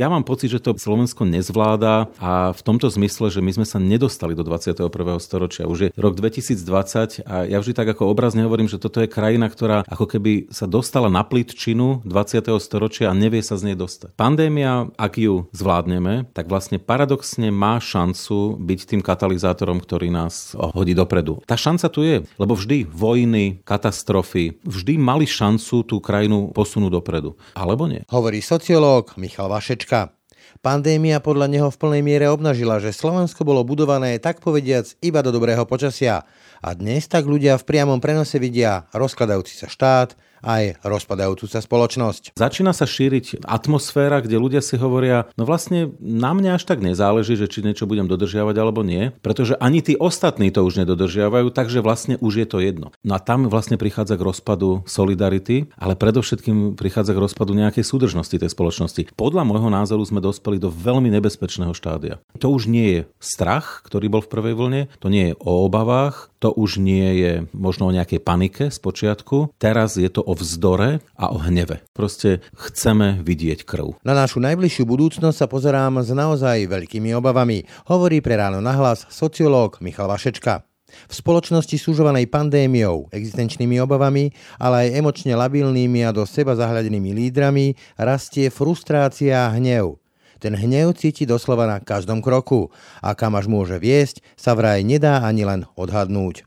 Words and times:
Ja 0.00 0.08
mám 0.08 0.24
pocit, 0.24 0.48
že 0.48 0.56
to 0.56 0.72
Slovensko 0.72 1.28
nezvláda 1.28 2.08
a 2.16 2.56
v 2.56 2.60
tomto 2.64 2.88
zmysle, 2.88 3.28
že 3.28 3.44
my 3.44 3.52
sme 3.60 3.66
sa 3.68 3.76
nedostali 3.76 4.32
do 4.32 4.40
21. 4.40 4.88
storočia. 5.20 5.68
Už 5.68 5.78
je 5.78 5.88
rok 6.00 6.16
2020 6.16 7.28
a 7.28 7.44
ja 7.44 7.60
vždy 7.60 7.76
tak 7.76 7.92
ako 7.92 8.08
obrazne 8.08 8.48
hovorím, 8.48 8.72
že 8.72 8.80
toto 8.80 9.04
je 9.04 9.12
krajina, 9.12 9.52
ktorá 9.52 9.84
ako 9.84 10.08
keby 10.08 10.48
sa 10.48 10.64
dostala 10.64 11.12
na 11.12 11.20
plitčinu 11.20 12.00
20. 12.08 12.40
storočia 12.56 13.12
a 13.12 13.14
nevie 13.14 13.44
sa 13.44 13.60
z 13.60 13.72
nej 13.72 13.76
dostať. 13.76 14.16
Pandémia, 14.16 14.88
ak 14.96 15.20
ju 15.20 15.44
zvládneme, 15.52 16.24
tak 16.32 16.48
vlastne 16.48 16.80
paradoxne 16.80 17.52
má 17.52 17.76
šancu 17.76 18.56
byť 18.64 18.80
tým 18.96 19.02
katalizátorom, 19.04 19.76
ktorý 19.76 20.08
nás 20.08 20.56
hodí 20.72 20.96
dopredu. 20.96 21.44
Tá 21.44 21.60
šanca 21.60 21.86
tu 21.92 22.00
je, 22.00 22.24
lebo 22.40 22.56
vždy 22.56 22.88
vojny, 22.88 23.60
katastrofy, 23.60 24.56
vždy 24.64 24.96
mali 24.96 25.28
šancu 25.28 25.84
tú 25.84 26.00
krajinu 26.00 26.48
posunúť 26.56 26.92
dopredu. 26.96 27.36
Alebo 27.52 27.84
nie? 27.84 28.08
Hovorí 28.08 28.40
sociológ 28.40 29.12
Michal 29.20 29.52
Vašeč 29.52 29.81
Jurečka. 29.82 30.14
Pandémia 30.62 31.18
podľa 31.18 31.50
neho 31.50 31.66
v 31.66 31.74
plnej 31.74 32.02
miere 32.06 32.30
obnažila, 32.30 32.78
že 32.78 32.94
Slovensko 32.94 33.42
bolo 33.42 33.66
budované 33.66 34.14
tak 34.22 34.38
povediac 34.38 34.86
iba 35.02 35.26
do 35.26 35.34
dobrého 35.34 35.66
počasia. 35.66 36.22
A 36.62 36.70
dnes 36.78 37.10
tak 37.10 37.26
ľudia 37.26 37.58
v 37.58 37.66
priamom 37.66 37.98
prenose 37.98 38.38
vidia 38.38 38.86
rozkladajúci 38.94 39.58
sa 39.58 39.66
štát, 39.66 40.14
aj 40.42 40.82
rozpadajúcu 40.82 41.46
sa 41.46 41.62
spoločnosť. 41.62 42.34
Začína 42.36 42.74
sa 42.74 42.84
šíriť 42.84 43.46
atmosféra, 43.46 44.20
kde 44.20 44.36
ľudia 44.36 44.60
si 44.60 44.74
hovoria, 44.76 45.30
no 45.38 45.46
vlastne 45.46 45.94
na 46.02 46.34
mňa 46.34 46.58
až 46.60 46.66
tak 46.68 46.82
nezáleží, 46.82 47.38
že 47.38 47.48
či 47.48 47.62
niečo 47.64 47.88
budem 47.88 48.10
dodržiavať 48.10 48.56
alebo 48.58 48.82
nie, 48.82 49.14
pretože 49.22 49.56
ani 49.56 49.80
tí 49.80 49.94
ostatní 49.96 50.50
to 50.50 50.66
už 50.66 50.82
nedodržiavajú, 50.82 51.54
takže 51.54 51.80
vlastne 51.80 52.18
už 52.18 52.44
je 52.44 52.46
to 52.46 52.58
jedno. 52.58 52.90
No 53.06 53.16
a 53.16 53.22
tam 53.22 53.46
vlastne 53.46 53.78
prichádza 53.78 54.18
k 54.18 54.26
rozpadu 54.26 54.82
solidarity, 54.84 55.70
ale 55.78 55.94
predovšetkým 55.94 56.74
prichádza 56.74 57.14
k 57.14 57.22
rozpadu 57.22 57.54
nejakej 57.54 57.86
súdržnosti 57.86 58.34
tej 58.34 58.50
spoločnosti. 58.50 59.14
Podľa 59.14 59.46
môjho 59.46 59.70
názoru 59.70 60.02
sme 60.02 60.18
dospeli 60.18 60.58
do 60.58 60.68
veľmi 60.68 61.08
nebezpečného 61.14 61.72
štádia. 61.72 62.18
To 62.42 62.50
už 62.50 62.66
nie 62.66 62.88
je 62.90 63.00
strach, 63.22 63.86
ktorý 63.86 64.10
bol 64.10 64.22
v 64.26 64.32
prvej 64.32 64.54
vlne, 64.58 64.80
to 64.98 65.06
nie 65.06 65.32
je 65.32 65.38
o 65.38 65.64
obavách, 65.66 66.32
to 66.42 66.50
už 66.50 66.82
nie 66.82 67.22
je 67.22 67.32
možno 67.54 67.86
o 67.86 67.94
nejakej 67.94 68.18
panike 68.18 68.74
z 68.74 68.78
počiatku. 68.82 69.54
Teraz 69.62 69.94
je 69.94 70.10
to 70.10 70.26
vzdore 70.34 71.04
a 71.16 71.24
o 71.32 71.38
hneve. 71.38 71.84
Proste 71.96 72.44
chceme 72.54 73.20
vidieť 73.22 73.64
krv. 73.64 74.00
Na 74.02 74.12
našu 74.16 74.42
najbližšiu 74.42 74.84
budúcnosť 74.84 75.36
sa 75.36 75.46
pozerám 75.46 76.02
s 76.02 76.10
naozaj 76.10 76.68
veľkými 76.68 77.14
obavami, 77.16 77.64
hovorí 77.88 78.20
pre 78.20 78.36
ráno 78.36 78.60
nahlas 78.60 79.06
sociológ 79.08 79.78
Michal 79.80 80.10
Vašečka. 80.10 80.64
V 81.08 81.14
spoločnosti 81.16 81.72
súžovanej 81.80 82.28
pandémiou, 82.28 83.08
existenčnými 83.08 83.80
obavami, 83.80 84.28
ale 84.60 84.88
aj 84.88 85.00
emočne 85.00 85.32
labilnými 85.32 86.04
a 86.04 86.12
do 86.12 86.28
seba 86.28 86.52
zahľadenými 86.52 87.16
lídrami 87.16 87.72
rastie 87.96 88.52
frustrácia 88.52 89.48
a 89.48 89.56
hnev. 89.56 89.96
Ten 90.42 90.58
hnev 90.58 90.98
cíti 90.98 91.22
doslova 91.22 91.70
na 91.70 91.78
každom 91.78 92.18
kroku 92.18 92.68
a 93.00 93.14
kam 93.14 93.38
až 93.38 93.46
môže 93.46 93.78
viesť, 93.78 94.20
sa 94.34 94.58
vraj 94.58 94.82
nedá 94.82 95.22
ani 95.22 95.46
len 95.46 95.64
odhadnúť. 95.78 96.44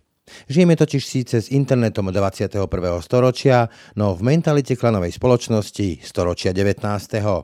Žijeme 0.49 0.73
totiž 0.73 1.03
síce 1.05 1.35
s 1.41 1.53
internetom 1.53 2.09
21. 2.09 2.65
storočia, 3.01 3.69
no 3.93 4.17
v 4.17 4.21
mentalite 4.25 4.73
klanovej 4.73 5.13
spoločnosti 5.13 6.01
storočia 6.01 6.49
19. 6.49 6.81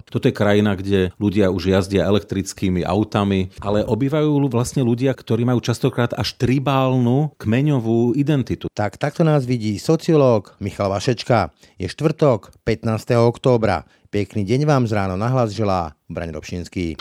Toto 0.05 0.25
je 0.25 0.33
krajina, 0.33 0.73
kde 0.73 1.13
ľudia 1.21 1.53
už 1.53 1.69
jazdia 1.73 2.09
elektrickými 2.09 2.81
autami, 2.81 3.53
ale 3.61 3.85
obývajú 3.85 4.49
vlastne 4.49 4.81
ľudia, 4.81 5.13
ktorí 5.13 5.45
majú 5.45 5.61
častokrát 5.61 6.13
až 6.17 6.33
tribálnu 6.37 7.33
kmeňovú 7.37 8.17
identitu. 8.17 8.65
Tak 8.73 8.97
takto 8.97 9.21
nás 9.21 9.45
vidí 9.45 9.77
sociológ 9.77 10.57
Michal 10.57 10.89
Vašečka. 10.89 11.53
Je 11.77 11.85
štvrtok, 11.89 12.53
15. 12.65 13.17
októbra. 13.17 13.85
Pekný 14.11 14.43
deň 14.43 14.67
vám 14.67 14.83
z 14.89 14.91
ráno 14.97 15.15
nahlas 15.15 15.55
želá 15.55 15.95
Braň 16.11 16.35
Robšinský. 16.35 16.99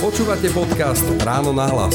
Počúvate 0.00 0.48
podcast 0.56 1.04
Ráno 1.20 1.52
nahlas. 1.52 1.92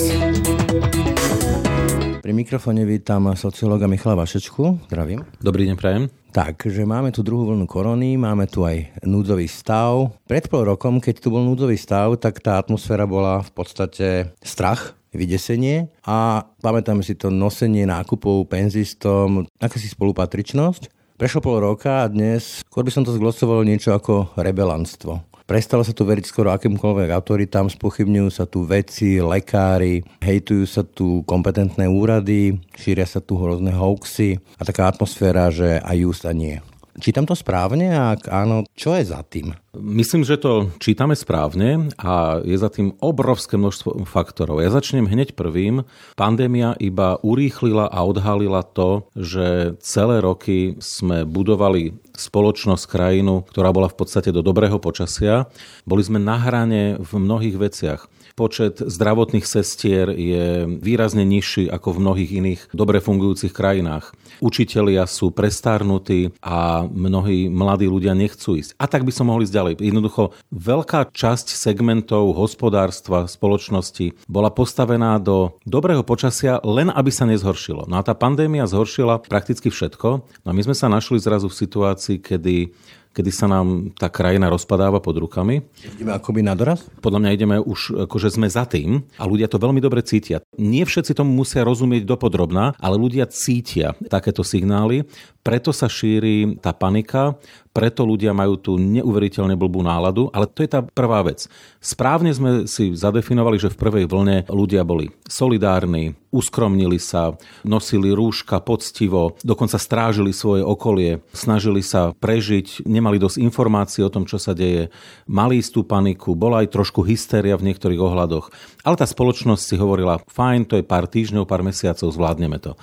Pri 2.22 2.32
mikrofóne 2.38 2.86
vítam 2.86 3.34
sociológa 3.34 3.90
Michala 3.90 4.22
Vašečku. 4.22 4.86
Zdravím. 4.86 5.26
Dobrý 5.42 5.66
deň, 5.66 5.74
prajem. 5.74 6.04
Takže 6.30 6.86
máme 6.86 7.10
tu 7.10 7.26
druhú 7.26 7.50
vlnu 7.50 7.66
korony, 7.66 8.14
máme 8.14 8.46
tu 8.46 8.62
aj 8.62 9.02
núdzový 9.02 9.50
stav. 9.50 10.14
Pred 10.30 10.54
pol 10.54 10.70
rokom, 10.70 11.02
keď 11.02 11.18
tu 11.18 11.34
bol 11.34 11.42
núdzový 11.50 11.82
stav, 11.82 12.14
tak 12.22 12.46
tá 12.46 12.62
atmosféra 12.62 13.10
bola 13.10 13.42
v 13.42 13.50
podstate 13.58 14.38
strach, 14.46 14.94
vydesenie 15.10 15.90
a 16.06 16.46
pamätáme 16.62 17.02
si 17.02 17.18
to 17.18 17.34
nosenie 17.34 17.90
nákupov 17.90 18.46
penzistom, 18.46 19.50
akási 19.58 19.90
spolupatričnosť. 19.90 20.94
Prešlo 21.18 21.42
pol 21.42 21.58
roka 21.58 22.06
a 22.06 22.12
dnes, 22.12 22.62
skôr 22.70 22.86
by 22.86 22.94
som 22.94 23.02
to 23.02 23.18
zglosoval 23.18 23.66
niečo 23.66 23.98
ako 23.98 24.38
rebelanstvo. 24.38 25.26
Prestalo 25.46 25.86
sa 25.86 25.94
tu 25.94 26.10
veriť 26.10 26.26
skoro 26.26 26.50
akýmkoľvek 26.58 27.14
autoritám, 27.14 27.70
spochybňujú 27.70 28.30
sa 28.34 28.50
tu 28.50 28.66
veci, 28.66 29.22
lekári, 29.22 30.02
hejtujú 30.18 30.66
sa 30.66 30.82
tu 30.82 31.22
kompetentné 31.30 31.86
úrady, 31.86 32.58
šíria 32.74 33.06
sa 33.06 33.22
tu 33.22 33.38
hrozné 33.38 33.70
hoaxy 33.70 34.42
a 34.58 34.66
taká 34.66 34.90
atmosféra, 34.90 35.54
že 35.54 35.78
aj 35.86 35.98
just 36.02 36.26
a 36.26 36.34
nie. 36.34 36.58
Čítam 36.96 37.28
to 37.28 37.36
správne 37.36 37.92
a 37.92 38.16
ak 38.16 38.32
áno, 38.32 38.64
čo 38.72 38.96
je 38.96 39.04
za 39.04 39.20
tým? 39.28 39.52
Myslím, 39.76 40.24
že 40.24 40.40
to 40.40 40.72
čítame 40.80 41.12
správne 41.12 41.92
a 42.00 42.40
je 42.40 42.56
za 42.56 42.72
tým 42.72 42.96
obrovské 43.04 43.60
množstvo 43.60 44.08
faktorov. 44.08 44.64
Ja 44.64 44.72
začnem 44.72 45.04
hneď 45.04 45.36
prvým. 45.36 45.84
Pandémia 46.16 46.72
iba 46.80 47.20
urýchlila 47.20 47.92
a 47.92 48.00
odhalila 48.08 48.64
to, 48.64 49.12
že 49.12 49.76
celé 49.84 50.24
roky 50.24 50.80
sme 50.80 51.28
budovali 51.28 52.00
spoločnosť, 52.16 52.88
krajinu, 52.88 53.44
ktorá 53.44 53.76
bola 53.76 53.92
v 53.92 54.00
podstate 54.00 54.32
do 54.32 54.40
dobrého 54.40 54.80
počasia. 54.80 55.52
Boli 55.84 56.00
sme 56.00 56.24
na 56.24 56.40
hrane 56.40 56.96
v 56.96 57.12
mnohých 57.20 57.60
veciach. 57.60 58.08
Počet 58.36 58.84
zdravotných 58.84 59.48
sestier 59.48 60.12
je 60.12 60.68
výrazne 60.68 61.24
nižší 61.24 61.72
ako 61.72 61.96
v 61.96 62.02
mnohých 62.04 62.32
iných 62.36 62.62
dobre 62.76 63.00
fungujúcich 63.00 63.56
krajinách. 63.56 64.12
Učitelia 64.44 65.08
sú 65.08 65.32
prestárnutí 65.32 66.36
a 66.44 66.84
mnohí 66.84 67.48
mladí 67.48 67.88
ľudia 67.88 68.12
nechcú 68.12 68.60
ísť. 68.60 68.76
A 68.76 68.92
tak 68.92 69.08
by 69.08 69.16
som 69.16 69.32
mohli 69.32 69.48
ísť 69.48 69.56
ďalej. 69.56 69.74
Jednoducho, 69.80 70.36
veľká 70.52 71.16
časť 71.16 71.56
segmentov 71.56 72.36
hospodárstva, 72.36 73.32
spoločnosti 73.32 74.28
bola 74.28 74.52
postavená 74.52 75.16
do 75.16 75.56
dobrého 75.64 76.04
počasia, 76.04 76.60
len 76.68 76.92
aby 76.92 77.16
sa 77.16 77.24
nezhoršilo. 77.24 77.88
No 77.88 77.96
a 77.96 78.04
tá 78.04 78.12
pandémia 78.12 78.68
zhoršila 78.68 79.24
prakticky 79.24 79.72
všetko. 79.72 80.28
No 80.44 80.48
a 80.52 80.52
my 80.52 80.60
sme 80.60 80.76
sa 80.76 80.92
našli 80.92 81.24
zrazu 81.24 81.48
v 81.48 81.56
situácii, 81.56 82.20
kedy 82.20 82.76
kedy 83.16 83.32
sa 83.32 83.48
nám 83.48 83.96
tá 83.96 84.12
krajina 84.12 84.52
rozpadáva 84.52 85.00
pod 85.00 85.16
rukami. 85.24 85.64
Ideme 85.96 86.12
akoby 86.12 86.44
na 86.44 86.52
doraz? 86.52 86.84
Podľa 87.00 87.24
mňa 87.24 87.32
ideme 87.32 87.56
už, 87.64 88.12
akože 88.12 88.36
sme 88.36 88.52
za 88.52 88.68
tým 88.68 89.08
a 89.16 89.24
ľudia 89.24 89.48
to 89.48 89.56
veľmi 89.56 89.80
dobre 89.80 90.04
cítia. 90.04 90.44
Nie 90.60 90.84
všetci 90.84 91.16
tomu 91.16 91.32
musia 91.32 91.64
rozumieť 91.64 92.04
dopodrobná, 92.04 92.76
ale 92.76 93.00
ľudia 93.00 93.24
cítia 93.32 93.96
takéto 94.12 94.44
signály, 94.44 95.08
preto 95.46 95.72
sa 95.72 95.88
šíri 95.88 96.60
tá 96.60 96.76
panika, 96.76 97.40
preto 97.76 98.08
ľudia 98.08 98.32
majú 98.32 98.56
tú 98.56 98.80
neuveriteľne 98.80 99.60
blbú 99.60 99.84
náladu, 99.84 100.32
ale 100.32 100.48
to 100.48 100.64
je 100.64 100.72
tá 100.72 100.80
prvá 100.80 101.20
vec. 101.28 101.52
Správne 101.84 102.32
sme 102.32 102.64
si 102.72 102.96
zadefinovali, 102.96 103.60
že 103.60 103.68
v 103.68 103.80
prvej 103.84 104.06
vlne 104.08 104.48
ľudia 104.48 104.88
boli 104.88 105.12
solidárni, 105.28 106.16
uskromnili 106.32 106.96
sa, 106.96 107.36
nosili 107.68 108.16
rúška 108.16 108.64
poctivo, 108.64 109.36
dokonca 109.44 109.76
strážili 109.76 110.32
svoje 110.32 110.64
okolie, 110.64 111.20
snažili 111.36 111.84
sa 111.84 112.16
prežiť, 112.16 112.88
nemali 112.88 113.20
dosť 113.20 113.44
informácií 113.44 114.08
o 114.08 114.12
tom, 114.12 114.24
čo 114.24 114.40
sa 114.40 114.56
deje, 114.56 114.88
mali 115.28 115.60
istú 115.60 115.84
paniku, 115.84 116.32
bola 116.32 116.64
aj 116.64 116.72
trošku 116.72 117.04
hystéria 117.04 117.60
v 117.60 117.72
niektorých 117.72 118.00
ohľadoch, 118.00 118.52
ale 118.88 118.96
tá 118.96 119.04
spoločnosť 119.04 119.64
si 119.64 119.76
hovorila, 119.76 120.24
fajn, 120.32 120.72
to 120.72 120.80
je 120.80 120.88
pár 120.88 121.12
týždňov, 121.12 121.44
pár 121.44 121.60
mesiacov, 121.60 122.08
zvládneme 122.08 122.60
to. 122.64 122.80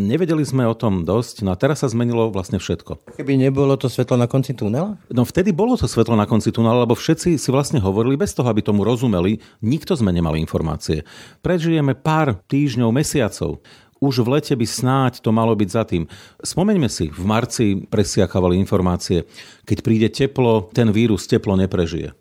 Nevedeli 0.00 0.40
sme 0.48 0.64
o 0.64 0.72
tom 0.72 1.04
dosť, 1.04 1.44
no 1.44 1.52
a 1.52 1.60
teraz 1.60 1.84
sa 1.84 1.92
zmenilo 1.92 2.32
vlastne 2.32 2.56
všetko. 2.56 3.20
Keby 3.20 3.36
nebolo 3.36 3.76
to 3.76 3.92
svetlo 3.92 4.16
na 4.16 4.24
konci 4.24 4.56
tunela? 4.56 4.96
No 5.12 5.28
vtedy 5.28 5.52
bolo 5.52 5.76
to 5.76 5.84
svetlo 5.84 6.16
na 6.16 6.24
konci 6.24 6.48
tunela, 6.48 6.88
lebo 6.88 6.96
všetci 6.96 7.36
si 7.36 7.48
vlastne 7.52 7.84
hovorili 7.84 8.16
bez 8.16 8.32
toho, 8.32 8.48
aby 8.48 8.64
tomu 8.64 8.80
rozumeli, 8.80 9.44
nikto 9.60 9.92
sme 9.92 10.08
nemali 10.08 10.40
informácie. 10.40 11.04
Prežijeme 11.44 11.92
pár 11.92 12.40
týždňov, 12.48 12.88
mesiacov 12.96 13.60
už 14.00 14.24
v 14.24 14.40
lete 14.40 14.56
by 14.56 14.64
snáď 14.64 15.20
to 15.20 15.28
malo 15.28 15.52
byť 15.52 15.68
za 15.68 15.84
tým. 15.84 16.08
Spomeňme 16.40 16.88
si, 16.88 17.12
v 17.12 17.24
marci 17.28 17.84
presiakávali 17.84 18.56
informácie, 18.56 19.28
keď 19.68 19.78
príde 19.84 20.08
teplo, 20.08 20.72
ten 20.72 20.88
vírus 20.88 21.28
teplo 21.28 21.52
neprežije. 21.60 22.16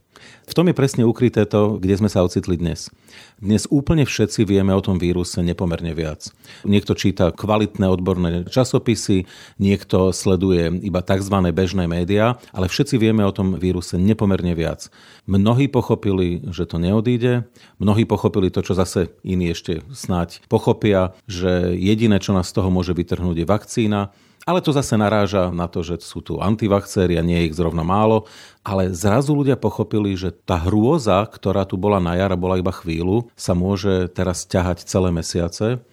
V 0.49 0.57
tom 0.57 0.65
je 0.65 0.73
presne 0.73 1.05
ukryté 1.05 1.45
to, 1.45 1.77
kde 1.77 2.01
sme 2.01 2.09
sa 2.09 2.25
ocitli 2.25 2.57
dnes. 2.57 2.89
Dnes 3.37 3.69
úplne 3.69 4.01
všetci 4.01 4.49
vieme 4.49 4.73
o 4.73 4.81
tom 4.81 4.97
víruse 4.97 5.45
nepomerne 5.45 5.93
viac. 5.93 6.33
Niekto 6.65 6.97
číta 6.97 7.29
kvalitné 7.29 7.85
odborné 7.85 8.49
časopisy, 8.49 9.29
niekto 9.61 10.09
sleduje 10.09 10.73
iba 10.81 11.05
tzv. 11.05 11.53
bežné 11.53 11.85
médiá, 11.85 12.41
ale 12.49 12.65
všetci 12.65 12.97
vieme 12.97 13.21
o 13.21 13.29
tom 13.29 13.61
víruse 13.61 14.01
nepomerne 14.01 14.57
viac. 14.57 14.89
Mnohí 15.29 15.69
pochopili, 15.69 16.41
že 16.49 16.65
to 16.65 16.81
neodíde, 16.81 17.45
mnohí 17.77 18.09
pochopili 18.09 18.49
to, 18.49 18.65
čo 18.65 18.73
zase 18.73 19.13
iní 19.21 19.53
ešte 19.53 19.85
snáď 19.93 20.41
pochopia, 20.49 21.13
že 21.29 21.77
jediné, 21.77 22.17
čo 22.17 22.33
nás 22.33 22.49
z 22.49 22.57
toho 22.57 22.73
môže 22.73 22.97
vytrhnúť, 22.97 23.37
je 23.37 23.45
vakcína 23.45 24.01
ale 24.47 24.63
to 24.63 24.71
zase 24.71 24.95
naráža 24.95 25.51
na 25.51 25.67
to, 25.67 25.83
že 25.83 26.03
sú 26.03 26.23
tu 26.23 26.39
antivakcéri 26.39 27.19
a 27.19 27.23
nie 27.25 27.43
je 27.43 27.47
ich 27.51 27.57
zrovna 27.57 27.83
málo. 27.83 28.27
Ale 28.63 28.91
zrazu 28.91 29.35
ľudia 29.35 29.59
pochopili, 29.59 30.15
že 30.15 30.31
tá 30.31 30.59
hrôza, 30.59 31.23
ktorá 31.25 31.63
tu 31.63 31.79
bola 31.79 31.99
na 32.03 32.15
jar 32.15 32.35
bola 32.35 32.59
iba 32.59 32.71
chvíľu, 32.71 33.31
sa 33.35 33.55
môže 33.55 34.07
teraz 34.11 34.47
ťahať 34.47 34.85
celé 34.85 35.09
mesiace 35.11 35.83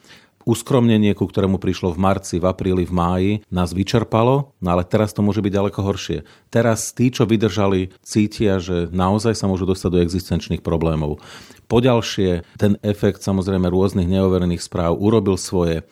uskromnenie, 0.46 1.10
ku 1.18 1.26
ktorému 1.26 1.58
prišlo 1.58 1.90
v 1.90 1.98
marci, 1.98 2.38
v 2.38 2.46
apríli, 2.46 2.86
v 2.86 2.94
máji, 2.94 3.32
nás 3.50 3.74
vyčerpalo, 3.74 4.54
no 4.62 4.68
ale 4.70 4.86
teraz 4.86 5.10
to 5.10 5.20
môže 5.20 5.42
byť 5.42 5.52
ďaleko 5.52 5.80
horšie. 5.82 6.22
Teraz 6.54 6.94
tí, 6.94 7.10
čo 7.10 7.26
vydržali, 7.26 7.90
cítia, 8.06 8.62
že 8.62 8.86
naozaj 8.94 9.34
sa 9.34 9.50
môžu 9.50 9.66
dostať 9.66 9.90
do 9.90 10.02
existenčných 10.06 10.62
problémov. 10.62 11.18
Poďalšie, 11.66 12.46
ten 12.62 12.78
efekt 12.86 13.26
samozrejme 13.26 13.66
rôznych 13.66 14.06
neoverených 14.06 14.62
správ 14.62 14.94
urobil 14.94 15.34
svoje. 15.34 15.82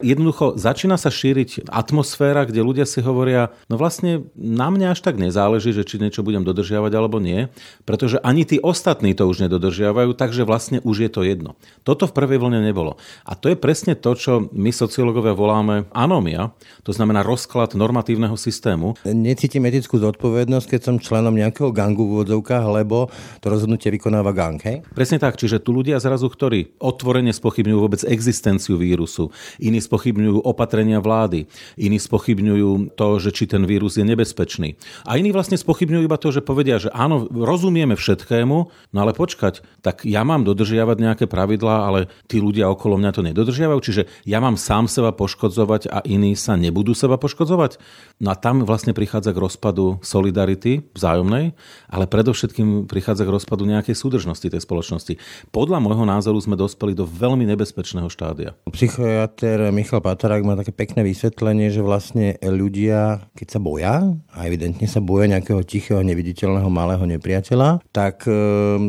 Jednoducho 0.00 0.56
začína 0.56 0.96
sa 0.96 1.12
šíriť 1.12 1.68
atmosféra, 1.68 2.48
kde 2.48 2.64
ľudia 2.64 2.88
si 2.88 3.04
hovoria, 3.04 3.52
no 3.68 3.76
vlastne 3.76 4.24
na 4.32 4.72
mňa 4.72 4.96
až 4.96 5.04
tak 5.04 5.20
nezáleží, 5.20 5.76
že 5.76 5.84
či 5.84 6.00
niečo 6.00 6.24
budem 6.24 6.40
dodržiavať 6.40 6.92
alebo 6.96 7.20
nie, 7.20 7.52
pretože 7.84 8.16
ani 8.24 8.48
tí 8.48 8.56
ostatní 8.64 9.12
to 9.12 9.28
už 9.28 9.44
nedodržiavajú, 9.44 10.16
takže 10.16 10.48
vlastne 10.48 10.80
už 10.80 10.96
je 11.04 11.10
to 11.12 11.20
jedno. 11.20 11.60
Toto 11.84 12.08
v 12.08 12.16
prvej 12.16 12.40
vlne 12.40 12.64
nebolo. 12.64 12.96
A 13.28 13.36
to 13.36 13.52
je 13.52 13.60
presne 13.60 13.92
to, 13.92 14.16
čo 14.16 14.48
my 14.56 14.72
sociológovia 14.72 15.36
voláme 15.36 15.84
anomia, 15.92 16.56
to 16.80 16.96
znamená 16.96 17.20
rozklad 17.20 17.76
normatívneho 17.76 18.40
systému. 18.40 18.96
Necítim 19.04 19.68
etickú 19.68 20.00
zodpovednosť, 20.00 20.66
keď 20.66 20.80
som 20.80 20.96
členom 20.96 21.36
nejakého 21.36 21.76
gangu 21.76 22.08
v 22.08 22.24
úvodzovkách, 22.24 22.64
lebo 22.72 23.12
to 23.44 23.52
rozhodnutie 23.52 23.92
vykonáva 23.92 24.32
gang, 24.32 24.56
hej? 24.64 24.80
Presne 24.96 25.20
tak, 25.20 25.36
čiže 25.36 25.60
tu 25.60 25.76
ľudia 25.76 26.00
zrazu, 26.00 26.32
ktorí 26.32 26.80
otvorene 26.80 27.36
spochybňujú 27.36 27.78
vôbec 27.78 28.00
existenciu 28.08 28.80
vírusu, 28.80 29.28
iní 29.60 29.89
spochybňujú 29.90 30.46
opatrenia 30.46 31.02
vlády, 31.02 31.50
iní 31.74 31.98
spochybňujú 31.98 32.94
to, 32.94 33.08
že 33.18 33.34
či 33.34 33.50
ten 33.50 33.66
vírus 33.66 33.98
je 33.98 34.06
nebezpečný. 34.06 34.78
A 35.02 35.18
iní 35.18 35.34
vlastne 35.34 35.58
spochybňujú 35.58 36.06
iba 36.06 36.14
to, 36.14 36.30
že 36.30 36.46
povedia, 36.46 36.78
že 36.78 36.94
áno, 36.94 37.26
rozumieme 37.26 37.98
všetkému, 37.98 38.56
no 38.70 38.98
ale 39.02 39.10
počkať, 39.10 39.66
tak 39.82 40.06
ja 40.06 40.22
mám 40.22 40.46
dodržiavať 40.46 40.96
nejaké 41.02 41.24
pravidlá, 41.26 41.90
ale 41.90 42.06
tí 42.30 42.38
ľudia 42.38 42.70
okolo 42.70 43.02
mňa 43.02 43.10
to 43.10 43.26
nedodržiavajú, 43.26 43.80
čiže 43.82 44.02
ja 44.22 44.38
mám 44.38 44.54
sám 44.54 44.86
seba 44.86 45.10
poškodzovať 45.10 45.90
a 45.90 45.98
iní 46.06 46.38
sa 46.38 46.54
nebudú 46.54 46.94
seba 46.94 47.18
poškodzovať. 47.18 47.82
No 48.22 48.30
a 48.30 48.38
tam 48.38 48.62
vlastne 48.62 48.94
prichádza 48.94 49.34
k 49.34 49.42
rozpadu 49.42 49.98
solidarity 50.06 50.86
vzájomnej, 50.94 51.58
ale 51.90 52.04
predovšetkým 52.06 52.86
prichádza 52.86 53.26
k 53.26 53.34
rozpadu 53.34 53.66
nejakej 53.66 53.98
súdržnosti 53.98 54.46
tej 54.46 54.62
spoločnosti. 54.62 55.18
Podľa 55.50 55.82
môjho 55.82 56.04
názoru 56.06 56.38
sme 56.38 56.54
dospeli 56.54 56.92
do 56.92 57.08
veľmi 57.08 57.48
nebezpečného 57.48 58.06
štádia. 58.12 58.52
Psychiatr 58.68 59.72
Michal 59.80 60.04
Patarák 60.04 60.44
má 60.44 60.60
také 60.60 60.76
pekné 60.76 61.00
vysvetlenie, 61.00 61.72
že 61.72 61.80
vlastne 61.80 62.36
ľudia, 62.44 63.24
keď 63.32 63.48
sa 63.48 63.60
boja, 63.64 64.12
a 64.28 64.38
evidentne 64.44 64.84
sa 64.84 65.00
boja 65.00 65.24
nejakého 65.24 65.64
tichého, 65.64 66.04
neviditeľného, 66.04 66.68
malého 66.68 67.00
nepriateľa, 67.08 67.80
tak 67.88 68.28
e, 68.28 68.32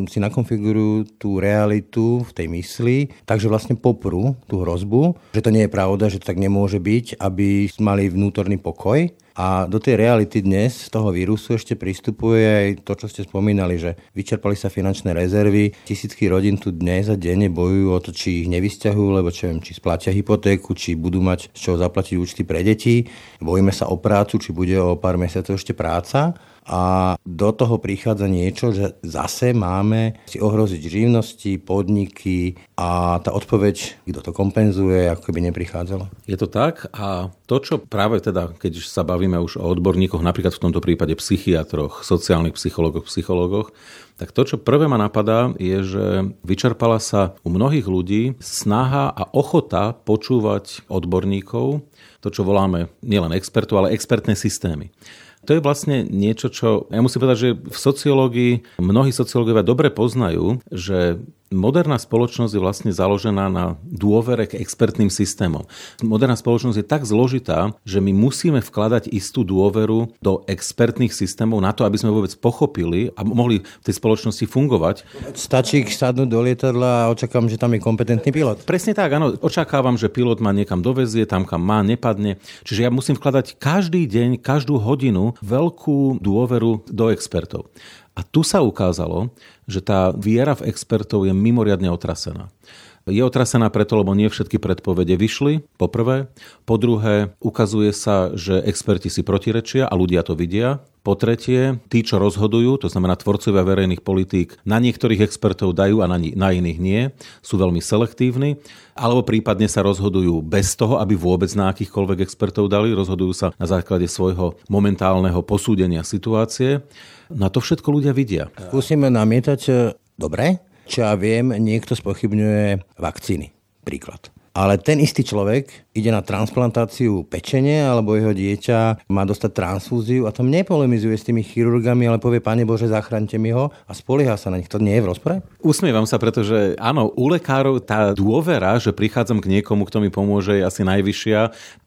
si 0.04 0.20
nakonfigurujú 0.20 1.16
tú 1.16 1.40
realitu 1.40 2.20
v 2.28 2.30
tej 2.36 2.46
mysli, 2.52 2.98
takže 3.24 3.48
vlastne 3.48 3.72
poprú 3.72 4.36
tú 4.44 4.60
hrozbu, 4.60 5.16
že 5.32 5.40
to 5.40 5.48
nie 5.48 5.64
je 5.64 5.72
pravda, 5.72 6.12
že 6.12 6.20
to 6.20 6.28
tak 6.28 6.36
nemôže 6.36 6.76
byť, 6.76 7.16
aby 7.24 7.72
mali 7.80 8.12
vnútorný 8.12 8.60
pokoj 8.60 9.08
a 9.32 9.64
do 9.64 9.80
tej 9.80 9.96
reality 9.96 10.44
dnes, 10.44 10.92
toho 10.92 11.08
vírusu 11.08 11.56
ešte 11.56 11.72
pristupuje 11.72 12.44
aj 12.44 12.68
to, 12.84 12.92
čo 13.00 13.06
ste 13.08 13.24
spomínali, 13.24 13.80
že 13.80 13.96
vyčerpali 14.12 14.52
sa 14.52 14.68
finančné 14.68 15.16
rezervy, 15.16 15.72
tisícky 15.88 16.28
rodín 16.28 16.60
tu 16.60 16.68
dnes 16.68 17.08
a 17.08 17.16
denne 17.16 17.48
bojujú 17.48 17.88
o 17.88 17.98
to, 18.00 18.12
či 18.12 18.44
ich 18.44 18.48
nevysťahujú, 18.52 19.08
lebo 19.16 19.32
čo 19.32 19.48
viem, 19.48 19.64
či 19.64 19.72
splatia 19.72 20.12
hypotéku, 20.12 20.76
či 20.76 20.94
budú 20.94 21.24
mať 21.24 21.48
z 21.56 21.58
čoho 21.58 21.76
zaplatiť 21.80 22.16
účty 22.20 22.42
pre 22.44 22.60
deti. 22.60 23.08
Bojíme 23.40 23.72
sa 23.72 23.88
o 23.88 23.96
prácu, 23.96 24.36
či 24.36 24.52
bude 24.52 24.76
o 24.76 25.00
pár 25.00 25.16
mesiacov 25.16 25.56
ešte 25.56 25.72
práca 25.72 26.36
a 26.62 27.14
do 27.26 27.50
toho 27.50 27.82
prichádza 27.82 28.30
niečo, 28.30 28.70
že 28.70 28.94
zase 29.02 29.50
máme 29.50 30.22
si 30.30 30.38
ohroziť 30.38 30.82
živnosti, 30.82 31.58
podniky 31.58 32.54
a 32.78 33.18
tá 33.18 33.34
odpoveď, 33.34 34.06
kto 34.06 34.20
to 34.22 34.30
kompenzuje, 34.30 35.10
ako 35.10 35.22
keby 35.26 35.50
neprichádzalo. 35.50 36.06
Je 36.30 36.38
to 36.38 36.46
tak 36.46 36.86
a 36.94 37.34
to, 37.50 37.56
čo 37.58 37.74
práve 37.82 38.22
teda, 38.22 38.54
keď 38.54 38.78
sa 38.78 39.02
bavíme 39.02 39.36
už 39.42 39.58
o 39.58 39.66
odborníkoch, 39.74 40.22
napríklad 40.22 40.54
v 40.54 40.62
tomto 40.70 40.78
prípade 40.78 41.18
psychiatroch, 41.18 42.06
sociálnych 42.06 42.54
psychológoch, 42.54 43.10
psychológoch, 43.10 43.74
tak 44.22 44.30
to, 44.30 44.46
čo 44.46 44.62
prvé 44.62 44.86
ma 44.86 45.00
napadá, 45.00 45.50
je, 45.58 45.82
že 45.82 46.06
vyčerpala 46.46 47.02
sa 47.02 47.34
u 47.42 47.50
mnohých 47.50 47.86
ľudí 47.90 48.22
snaha 48.38 49.10
a 49.10 49.26
ochota 49.34 49.96
počúvať 49.98 50.86
odborníkov, 50.86 51.82
to, 52.22 52.28
čo 52.30 52.46
voláme 52.46 52.86
nielen 53.02 53.34
expertov, 53.34 53.82
ale 53.82 53.98
expertné 53.98 54.38
systémy. 54.38 54.94
To 55.42 55.58
je 55.58 55.64
vlastne 55.64 56.06
niečo, 56.06 56.46
čo 56.48 56.86
ja 56.86 57.02
musím 57.02 57.26
povedať, 57.26 57.38
že 57.38 57.50
v 57.58 57.76
sociológii 57.76 58.52
mnohí 58.78 59.10
sociológovia 59.10 59.66
dobre 59.66 59.90
poznajú, 59.90 60.62
že 60.70 61.18
moderná 61.52 62.00
spoločnosť 62.00 62.52
je 62.56 62.60
vlastne 62.60 62.90
založená 62.90 63.46
na 63.52 63.78
dôvere 63.84 64.48
k 64.48 64.58
expertným 64.58 65.12
systémom. 65.12 65.68
Moderná 66.02 66.34
spoločnosť 66.34 66.76
je 66.80 66.86
tak 66.86 67.04
zložitá, 67.06 67.76
že 67.84 68.00
my 68.00 68.10
musíme 68.10 68.64
vkladať 68.64 69.12
istú 69.12 69.44
dôveru 69.44 70.16
do 70.18 70.42
expertných 70.48 71.12
systémov 71.12 71.60
na 71.60 71.70
to, 71.76 71.84
aby 71.84 72.00
sme 72.00 72.10
vôbec 72.10 72.32
pochopili 72.40 73.12
a 73.14 73.22
mohli 73.22 73.62
v 73.62 73.84
tej 73.84 73.94
spoločnosti 74.00 74.44
fungovať. 74.48 75.04
Stačí 75.36 75.84
sadnúť 75.86 76.28
do 76.28 76.40
lietadla 76.40 77.06
a 77.06 77.10
očakávam, 77.12 77.46
že 77.46 77.60
tam 77.60 77.76
je 77.76 77.84
kompetentný 77.84 78.32
pilot. 78.32 78.64
Presne 78.64 78.96
tak, 78.96 79.12
áno. 79.12 79.36
Očakávam, 79.38 80.00
že 80.00 80.10
pilot 80.10 80.40
ma 80.40 80.50
niekam 80.56 80.80
dovezie, 80.80 81.28
tam 81.28 81.44
kam 81.44 81.62
má, 81.62 81.84
nepadne. 81.84 82.40
Čiže 82.64 82.88
ja 82.88 82.90
musím 82.90 83.14
vkladať 83.20 83.60
každý 83.60 84.08
deň, 84.08 84.40
každú 84.40 84.80
hodinu 84.80 85.36
veľkú 85.44 86.18
dôveru 86.18 86.88
do 86.88 87.04
expertov. 87.12 87.68
A 88.12 88.20
tu 88.20 88.44
sa 88.44 88.60
ukázalo, 88.60 89.32
že 89.64 89.80
tá 89.80 90.12
viera 90.12 90.52
v 90.52 90.68
expertov 90.68 91.24
je 91.24 91.32
mimoriadne 91.32 91.88
otrasená. 91.88 92.52
Je 93.02 93.18
otrasená 93.18 93.66
preto, 93.66 93.98
lebo 93.98 94.14
nie 94.14 94.30
všetky 94.30 94.62
predpovede 94.62 95.18
vyšli, 95.18 95.66
po 95.74 95.90
prvé. 95.90 96.30
Po 96.62 96.78
druhé, 96.78 97.34
ukazuje 97.42 97.90
sa, 97.90 98.30
že 98.38 98.62
experti 98.62 99.10
si 99.10 99.26
protirečia 99.26 99.90
a 99.90 99.94
ľudia 99.98 100.22
to 100.22 100.38
vidia. 100.38 100.78
Po 101.02 101.18
tretie, 101.18 101.82
tí, 101.90 102.06
čo 102.06 102.22
rozhodujú, 102.22 102.78
to 102.78 102.86
znamená 102.86 103.18
tvorcovia 103.18 103.66
verejných 103.66 104.06
politík, 104.06 104.54
na 104.62 104.78
niektorých 104.78 105.26
expertov 105.26 105.74
dajú 105.74 105.98
a 105.98 106.06
na, 106.06 106.14
na 106.14 106.54
iných 106.54 106.78
nie, 106.78 107.10
sú 107.42 107.58
veľmi 107.58 107.82
selektívni, 107.82 108.62
alebo 108.94 109.26
prípadne 109.26 109.66
sa 109.66 109.82
rozhodujú 109.82 110.38
bez 110.46 110.78
toho, 110.78 111.02
aby 111.02 111.18
vôbec 111.18 111.50
na 111.58 111.74
akýchkoľvek 111.74 112.22
expertov 112.22 112.70
dali, 112.70 112.94
rozhodujú 112.94 113.34
sa 113.34 113.50
na 113.58 113.66
základe 113.66 114.06
svojho 114.06 114.54
momentálneho 114.70 115.42
posúdenia 115.42 116.06
situácie. 116.06 116.86
Na 117.34 117.50
to 117.50 117.58
všetko 117.58 117.98
ľudia 117.98 118.14
vidia. 118.14 118.54
Skúsime 118.70 119.10
namietať, 119.10 119.60
e, 119.66 119.72
dobre, 120.14 120.62
čo 120.86 121.06
ja 121.06 121.14
viem, 121.18 121.54
niekto 121.56 121.94
spochybňuje 121.94 122.98
vakcíny. 122.98 123.52
Príklad. 123.82 124.30
Ale 124.52 124.76
ten 124.76 125.00
istý 125.00 125.24
človek 125.24 125.91
ide 125.92 126.08
na 126.08 126.24
transplantáciu 126.24 127.28
pečenie 127.28 127.84
alebo 127.84 128.16
jeho 128.16 128.32
dieťa 128.32 129.08
má 129.12 129.28
dostať 129.28 129.50
transfúziu 129.52 130.24
a 130.24 130.32
tam 130.32 130.48
nepolemizuje 130.48 131.12
s 131.12 131.28
tými 131.28 131.44
chirurgami, 131.44 132.08
ale 132.08 132.16
povie, 132.16 132.40
Pane 132.40 132.64
Bože, 132.64 132.88
zachránte 132.88 133.36
mi 133.36 133.52
ho 133.52 133.68
a 133.68 133.92
spolieha 133.92 134.40
sa 134.40 134.48
na 134.48 134.56
nich. 134.56 134.72
To 134.72 134.80
nie 134.80 134.96
je 134.96 135.04
v 135.04 135.10
rozpore? 135.12 135.36
Usmievam 135.60 136.08
sa, 136.08 136.16
pretože 136.16 136.74
áno, 136.80 137.12
u 137.12 137.28
lekárov 137.28 137.84
tá 137.84 138.16
dôvera, 138.16 138.80
že 138.80 138.96
prichádzam 138.96 139.44
k 139.44 139.60
niekomu, 139.60 139.84
kto 139.84 140.00
mi 140.00 140.08
pomôže, 140.08 140.56
je 140.56 140.64
asi 140.64 140.80
najvyššia 140.80 141.40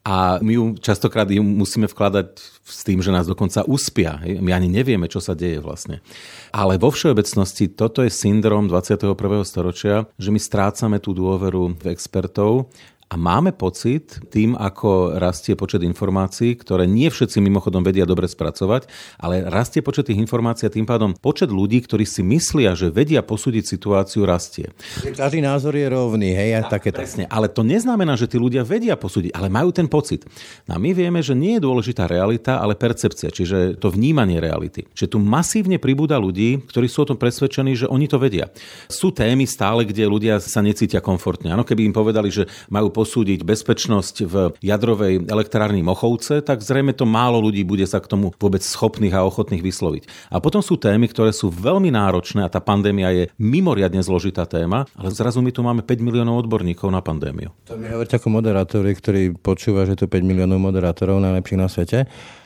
a 0.06 0.38
my 0.38 0.52
ju 0.54 0.64
častokrát 0.78 1.26
ju 1.26 1.42
musíme 1.42 1.90
vkladať 1.90 2.38
s 2.62 2.82
tým, 2.86 3.02
že 3.02 3.10
nás 3.10 3.26
dokonca 3.26 3.66
uspia. 3.66 4.22
My 4.22 4.54
ani 4.54 4.70
nevieme, 4.70 5.10
čo 5.10 5.18
sa 5.18 5.34
deje 5.34 5.58
vlastne. 5.58 6.06
Ale 6.54 6.78
vo 6.78 6.94
všeobecnosti 6.94 7.74
toto 7.74 8.06
je 8.06 8.14
syndrom 8.14 8.70
21. 8.70 9.18
storočia, 9.46 10.06
že 10.22 10.30
my 10.30 10.38
strácame 10.38 10.98
tú 11.02 11.18
dôveru 11.18 11.74
v 11.78 11.86
expertov 11.90 12.70
A 13.06 13.22
máme 13.22 13.54
pocit, 13.54 14.18
tým 14.34 14.58
ako 14.58 15.22
rastie 15.22 15.54
počet 15.54 15.86
informácií, 15.86 16.58
ktoré 16.58 16.90
nie 16.90 17.06
všetci 17.14 17.38
mimochodom 17.38 17.86
vedia 17.86 18.02
dobre 18.02 18.26
spracovať, 18.26 18.90
ale 19.22 19.46
rastie 19.46 19.86
počet 19.86 20.10
tých 20.10 20.18
informácií 20.18 20.66
a 20.66 20.74
tým 20.74 20.90
pádom 20.90 21.14
počet 21.14 21.54
ľudí, 21.54 21.86
ktorí 21.86 22.02
si 22.02 22.26
myslia, 22.26 22.74
že 22.74 22.90
vedia 22.90 23.22
posúdiť 23.22 23.62
situáciu, 23.62 24.26
rastie. 24.26 24.74
Každý 25.06 25.38
názor 25.38 25.78
je 25.78 25.86
rovný, 25.86 26.34
hej, 26.34 26.58
a 26.58 26.66
takéto. 26.66 26.98
Presne, 27.06 27.30
ale 27.30 27.46
to 27.46 27.62
neznamená, 27.62 28.18
že 28.18 28.26
tí 28.26 28.42
ľudia 28.42 28.66
vedia 28.66 28.98
posúdiť, 28.98 29.38
ale 29.38 29.54
majú 29.54 29.70
ten 29.70 29.86
pocit. 29.86 30.26
No 30.66 30.74
a 30.74 30.82
my 30.82 30.98
vieme, 30.98 31.22
že 31.22 31.38
nie 31.38 31.62
je 31.62 31.66
dôležitá 31.66 32.10
realita, 32.10 32.58
ale 32.58 32.74
percepcia, 32.74 33.30
čiže 33.30 33.78
to 33.78 33.94
vnímanie 33.94 34.42
reality. 34.42 34.82
Že 34.98 35.14
tu 35.14 35.18
masívne 35.22 35.78
pribúda 35.78 36.18
ľudí, 36.18 36.58
ktorí 36.66 36.90
sú 36.90 37.06
o 37.06 37.10
tom 37.14 37.22
presvedčení, 37.22 37.78
že 37.78 37.86
oni 37.86 38.10
to 38.10 38.18
vedia. 38.18 38.50
Sú 38.90 39.14
témy 39.14 39.46
stále, 39.46 39.86
kde 39.86 40.10
ľudia 40.10 40.42
sa 40.42 40.66
necítia 40.66 41.06
komfortne. 41.06 41.54
Áno, 41.54 41.62
keby 41.62 41.86
im 41.86 41.94
povedali, 41.94 42.34
že 42.34 42.50
majú 42.74 42.95
posúdiť 42.96 43.44
bezpečnosť 43.44 44.16
v 44.24 44.36
jadrovej 44.64 45.28
elektrárni 45.28 45.84
Mochovce, 45.84 46.40
tak 46.40 46.64
zrejme 46.64 46.96
to 46.96 47.04
málo 47.04 47.44
ľudí 47.44 47.68
bude 47.68 47.84
sa 47.84 48.00
k 48.00 48.08
tomu 48.08 48.32
vôbec 48.40 48.64
schopných 48.64 49.12
a 49.12 49.28
ochotných 49.28 49.60
vysloviť. 49.60 50.32
A 50.32 50.40
potom 50.40 50.64
sú 50.64 50.80
témy, 50.80 51.12
ktoré 51.12 51.36
sú 51.36 51.52
veľmi 51.52 51.92
náročné 51.92 52.48
a 52.48 52.52
tá 52.52 52.64
pandémia 52.64 53.12
je 53.12 53.24
mimoriadne 53.36 54.00
zložitá 54.00 54.48
téma, 54.48 54.88
ale 54.96 55.12
zrazu 55.12 55.44
my 55.44 55.52
tu 55.52 55.60
máme 55.60 55.84
5 55.84 56.00
miliónov 56.00 56.48
odborníkov 56.48 56.88
na 56.88 57.04
pandémiu. 57.04 57.52
To 57.68 57.76
mi 57.76 57.92
hovoríte 57.92 58.16
ako 58.16 58.32
moderátori, 58.32 58.96
ktorí 58.96 59.36
počúva, 59.36 59.84
že 59.84 60.00
tu 60.00 60.08
5 60.08 60.24
miliónov 60.24 60.64
moderátorov 60.64 61.20
najlepších 61.20 61.60
na 61.60 61.68
svete. 61.68 62.00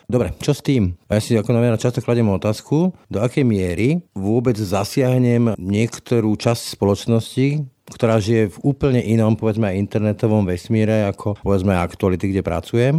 Dobre, 0.10 0.34
čo 0.42 0.58
s 0.58 0.66
tým? 0.66 0.98
Ja 1.06 1.22
si 1.22 1.38
ako 1.38 1.54
novinár 1.54 1.78
často 1.78 2.02
kladem 2.02 2.26
otázku, 2.34 2.98
do 3.14 3.22
akej 3.22 3.46
miery 3.46 4.02
vôbec 4.18 4.58
zasiahnem 4.58 5.54
niektorú 5.62 6.34
časť 6.34 6.74
spoločnosti, 6.74 7.62
ktorá 7.90 8.22
žije 8.22 8.54
v 8.54 8.58
úplne 8.64 9.02
inom, 9.02 9.36
povedzme 9.36 9.74
internetovom 9.76 10.46
vesmíre, 10.46 11.10
ako 11.10 11.42
povedzme 11.42 11.74
aktuality, 11.76 12.32
kde 12.32 12.42
pracujem 12.46 12.96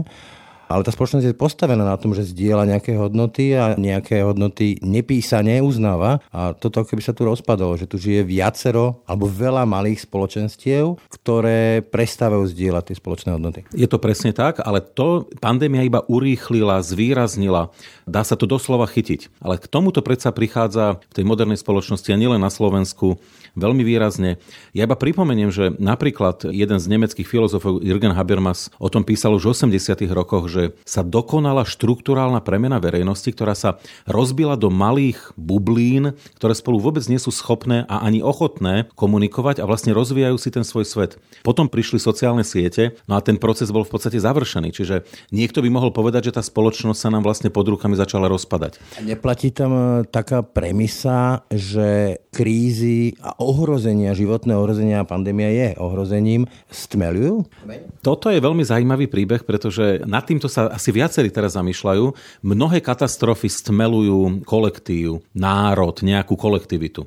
ale 0.71 0.87
tá 0.87 0.95
spoločnosť 0.95 1.27
je 1.27 1.35
postavená 1.35 1.83
na 1.83 1.99
tom, 1.99 2.15
že 2.15 2.31
zdieľa 2.31 2.71
nejaké 2.71 2.95
hodnoty 2.95 3.59
a 3.59 3.75
nejaké 3.75 4.23
hodnoty 4.23 4.79
nepísane 4.79 5.59
uznáva. 5.59 6.23
A 6.31 6.55
toto 6.55 6.87
keby 6.87 7.03
sa 7.03 7.11
tu 7.11 7.27
rozpadlo, 7.27 7.75
že 7.75 7.91
tu 7.91 7.99
žije 7.99 8.23
viacero 8.23 9.03
alebo 9.11 9.27
veľa 9.27 9.67
malých 9.67 10.07
spoločenstiev, 10.07 11.03
ktoré 11.11 11.83
prestávajú 11.83 12.47
zdieľať 12.55 12.85
tie 12.87 12.97
spoločné 13.03 13.35
hodnoty. 13.35 13.67
Je 13.75 13.91
to 13.91 13.99
presne 13.99 14.31
tak, 14.31 14.63
ale 14.63 14.79
to 14.79 15.27
pandémia 15.43 15.83
iba 15.83 16.07
urýchlila, 16.07 16.79
zvýraznila. 16.87 17.75
Dá 18.07 18.23
sa 18.23 18.39
to 18.39 18.47
doslova 18.47 18.87
chytiť. 18.87 19.43
Ale 19.43 19.59
k 19.59 19.67
tomuto 19.67 20.07
predsa 20.07 20.31
prichádza 20.31 21.03
v 21.11 21.15
tej 21.19 21.25
modernej 21.27 21.59
spoločnosti 21.59 22.07
a 22.15 22.21
nielen 22.21 22.39
na 22.39 22.51
Slovensku 22.53 23.19
veľmi 23.59 23.83
výrazne. 23.83 24.39
Ja 24.77 24.87
iba 24.87 24.95
pripomeniem, 24.95 25.51
že 25.51 25.75
napríklad 25.79 26.47
jeden 26.51 26.79
z 26.79 26.87
nemeckých 26.87 27.27
filozofov 27.27 27.83
Jürgen 27.83 28.15
Habermas 28.15 28.71
o 28.79 28.87
tom 28.87 29.03
písal 29.03 29.35
už 29.35 29.51
v 29.51 29.75
80. 29.75 30.07
rokoch, 30.15 30.47
že 30.47 30.60
sa 30.85 31.01
dokonala 31.01 31.65
štruktúrálna 31.65 32.43
premena 32.45 32.83
verejnosti, 32.83 33.31
ktorá 33.33 33.55
sa 33.57 33.81
rozbila 34.05 34.59
do 34.59 34.69
malých 34.69 35.33
bublín, 35.39 36.13
ktoré 36.37 36.53
spolu 36.53 36.83
vôbec 36.83 37.05
nie 37.09 37.21
sú 37.21 37.33
schopné 37.33 37.89
a 37.89 38.03
ani 38.05 38.21
ochotné 38.21 38.91
komunikovať 38.99 39.63
a 39.63 39.69
vlastne 39.69 39.97
rozvíjajú 39.97 40.37
si 40.37 40.51
ten 40.53 40.67
svoj 40.67 40.85
svet. 40.85 41.17
Potom 41.47 41.71
prišli 41.71 41.97
sociálne 41.97 42.45
siete, 42.45 42.99
no 43.07 43.17
a 43.17 43.25
ten 43.25 43.41
proces 43.41 43.73
bol 43.73 43.87
v 43.87 43.93
podstate 43.95 44.21
završený. 44.21 44.75
Čiže 44.75 45.07
niekto 45.33 45.65
by 45.65 45.71
mohol 45.71 45.95
povedať, 45.95 46.31
že 46.31 46.37
tá 46.37 46.43
spoločnosť 46.43 46.99
sa 46.99 47.09
nám 47.09 47.23
vlastne 47.23 47.49
pod 47.49 47.65
rukami 47.71 47.95
začala 47.95 48.27
rozpadať. 48.27 48.83
Neplatí 49.07 49.55
tam 49.55 49.71
e, 49.73 49.83
taká 50.05 50.43
premisa, 50.43 51.47
že 51.49 52.19
krízy 52.35 53.15
a 53.23 53.39
ohrozenia, 53.39 54.19
životné 54.19 54.59
ohrozenia 54.59 55.03
a 55.03 55.09
pandémia 55.09 55.49
je 55.55 55.69
ohrozením, 55.79 56.51
stmelujú? 56.69 57.47
Toto 58.03 58.29
je 58.29 58.43
veľmi 58.43 58.67
zaujímavý 58.67 59.07
príbeh, 59.07 59.47
pretože 59.47 60.03
nad 60.05 60.27
týmto 60.27 60.50
sa 60.51 60.67
asi 60.69 60.91
viacerí 60.91 61.31
teraz 61.31 61.55
zamýšľajú. 61.55 62.05
Mnohé 62.43 62.83
katastrofy 62.83 63.47
stmelujú 63.47 64.43
kolektív, 64.43 65.23
národ, 65.31 65.95
nejakú 66.03 66.35
kolektivitu. 66.35 67.07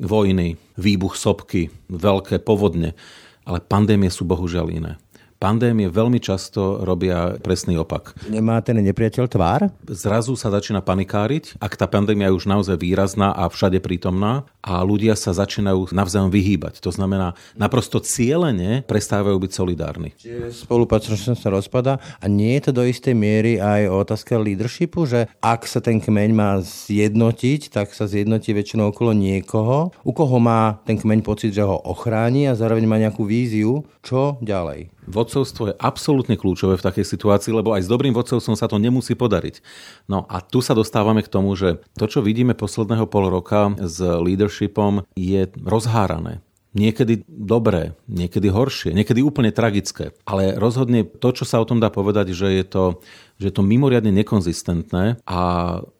Vojny, 0.00 0.56
výbuch 0.80 1.14
sopky, 1.14 1.68
veľké 1.92 2.40
povodne. 2.40 2.96
Ale 3.44 3.60
pandémie 3.60 4.08
sú 4.08 4.24
bohužiaľ 4.24 4.66
iné. 4.72 4.92
Pandémie 5.38 5.86
veľmi 5.86 6.18
často 6.18 6.82
robia 6.82 7.38
presný 7.38 7.78
opak. 7.78 8.10
Nemá 8.26 8.58
ten 8.58 8.74
nepriateľ 8.82 9.24
tvár? 9.30 9.70
Zrazu 9.86 10.34
sa 10.34 10.50
začína 10.50 10.82
panikáriť, 10.82 11.62
ak 11.62 11.78
tá 11.78 11.86
pandémia 11.86 12.26
je 12.26 12.42
už 12.42 12.50
naozaj 12.50 12.82
výrazná 12.82 13.30
a 13.30 13.46
všade 13.46 13.78
prítomná 13.78 14.50
a 14.58 14.82
ľudia 14.82 15.14
sa 15.14 15.30
začínajú 15.30 15.94
navzájom 15.94 16.34
vyhýbať. 16.34 16.82
To 16.82 16.90
znamená, 16.90 17.38
naprosto 17.54 18.02
cieľene 18.02 18.82
prestávajú 18.82 19.38
byť 19.38 19.52
solidárni. 19.54 20.10
Čiže 20.18 20.66
spolupatričnosť 20.66 21.38
sa 21.38 21.54
rozpada 21.54 22.02
a 22.18 22.26
nie 22.26 22.58
je 22.58 22.62
to 22.66 22.72
do 22.74 22.82
istej 22.82 23.14
miery 23.14 23.62
aj 23.62 23.94
otázka 23.94 24.42
leadershipu, 24.42 25.06
že 25.06 25.30
ak 25.38 25.70
sa 25.70 25.78
ten 25.78 26.02
kmeň 26.02 26.30
má 26.34 26.58
zjednotiť, 26.66 27.70
tak 27.70 27.94
sa 27.94 28.10
zjednotí 28.10 28.50
väčšinou 28.50 28.90
okolo 28.90 29.14
niekoho, 29.14 29.94
u 30.02 30.10
koho 30.10 30.42
má 30.42 30.82
ten 30.82 30.98
kmeň 30.98 31.22
pocit, 31.22 31.54
že 31.54 31.62
ho 31.62 31.78
ochráni 31.86 32.50
a 32.50 32.58
zároveň 32.58 32.90
má 32.90 32.98
nejakú 32.98 33.22
víziu, 33.22 33.86
čo 34.02 34.34
ďalej. 34.42 34.97
Vodcovstvo 35.08 35.72
je 35.72 35.78
absolútne 35.80 36.36
kľúčové 36.36 36.76
v 36.76 36.84
takej 36.84 37.04
situácii, 37.08 37.52
lebo 37.56 37.72
aj 37.72 37.88
s 37.88 37.92
dobrým 37.92 38.12
vodcovstvom 38.12 38.54
sa 38.54 38.68
to 38.68 38.76
nemusí 38.76 39.16
podariť. 39.16 39.64
No 40.06 40.28
a 40.28 40.44
tu 40.44 40.60
sa 40.60 40.76
dostávame 40.76 41.24
k 41.24 41.32
tomu, 41.32 41.56
že 41.56 41.80
to, 41.96 42.04
čo 42.06 42.20
vidíme 42.20 42.52
posledného 42.52 43.08
pol 43.08 43.32
roka 43.32 43.72
s 43.80 43.98
leadershipom, 44.00 45.08
je 45.16 45.48
rozhárané. 45.64 46.44
Niekedy 46.78 47.26
dobré, 47.26 47.98
niekedy 48.06 48.54
horšie, 48.54 48.94
niekedy 48.94 49.18
úplne 49.18 49.50
tragické. 49.50 50.14
Ale 50.22 50.54
rozhodne 50.54 51.02
to, 51.02 51.34
čo 51.34 51.42
sa 51.42 51.58
o 51.58 51.66
tom 51.66 51.82
dá 51.82 51.90
povedať, 51.90 52.30
že 52.30 52.54
je 52.54 52.64
to 52.64 52.84
že 53.38 53.54
je 53.54 53.54
to 53.54 53.62
mimoriadne 53.62 54.10
nekonzistentné 54.10 55.22
a 55.22 55.40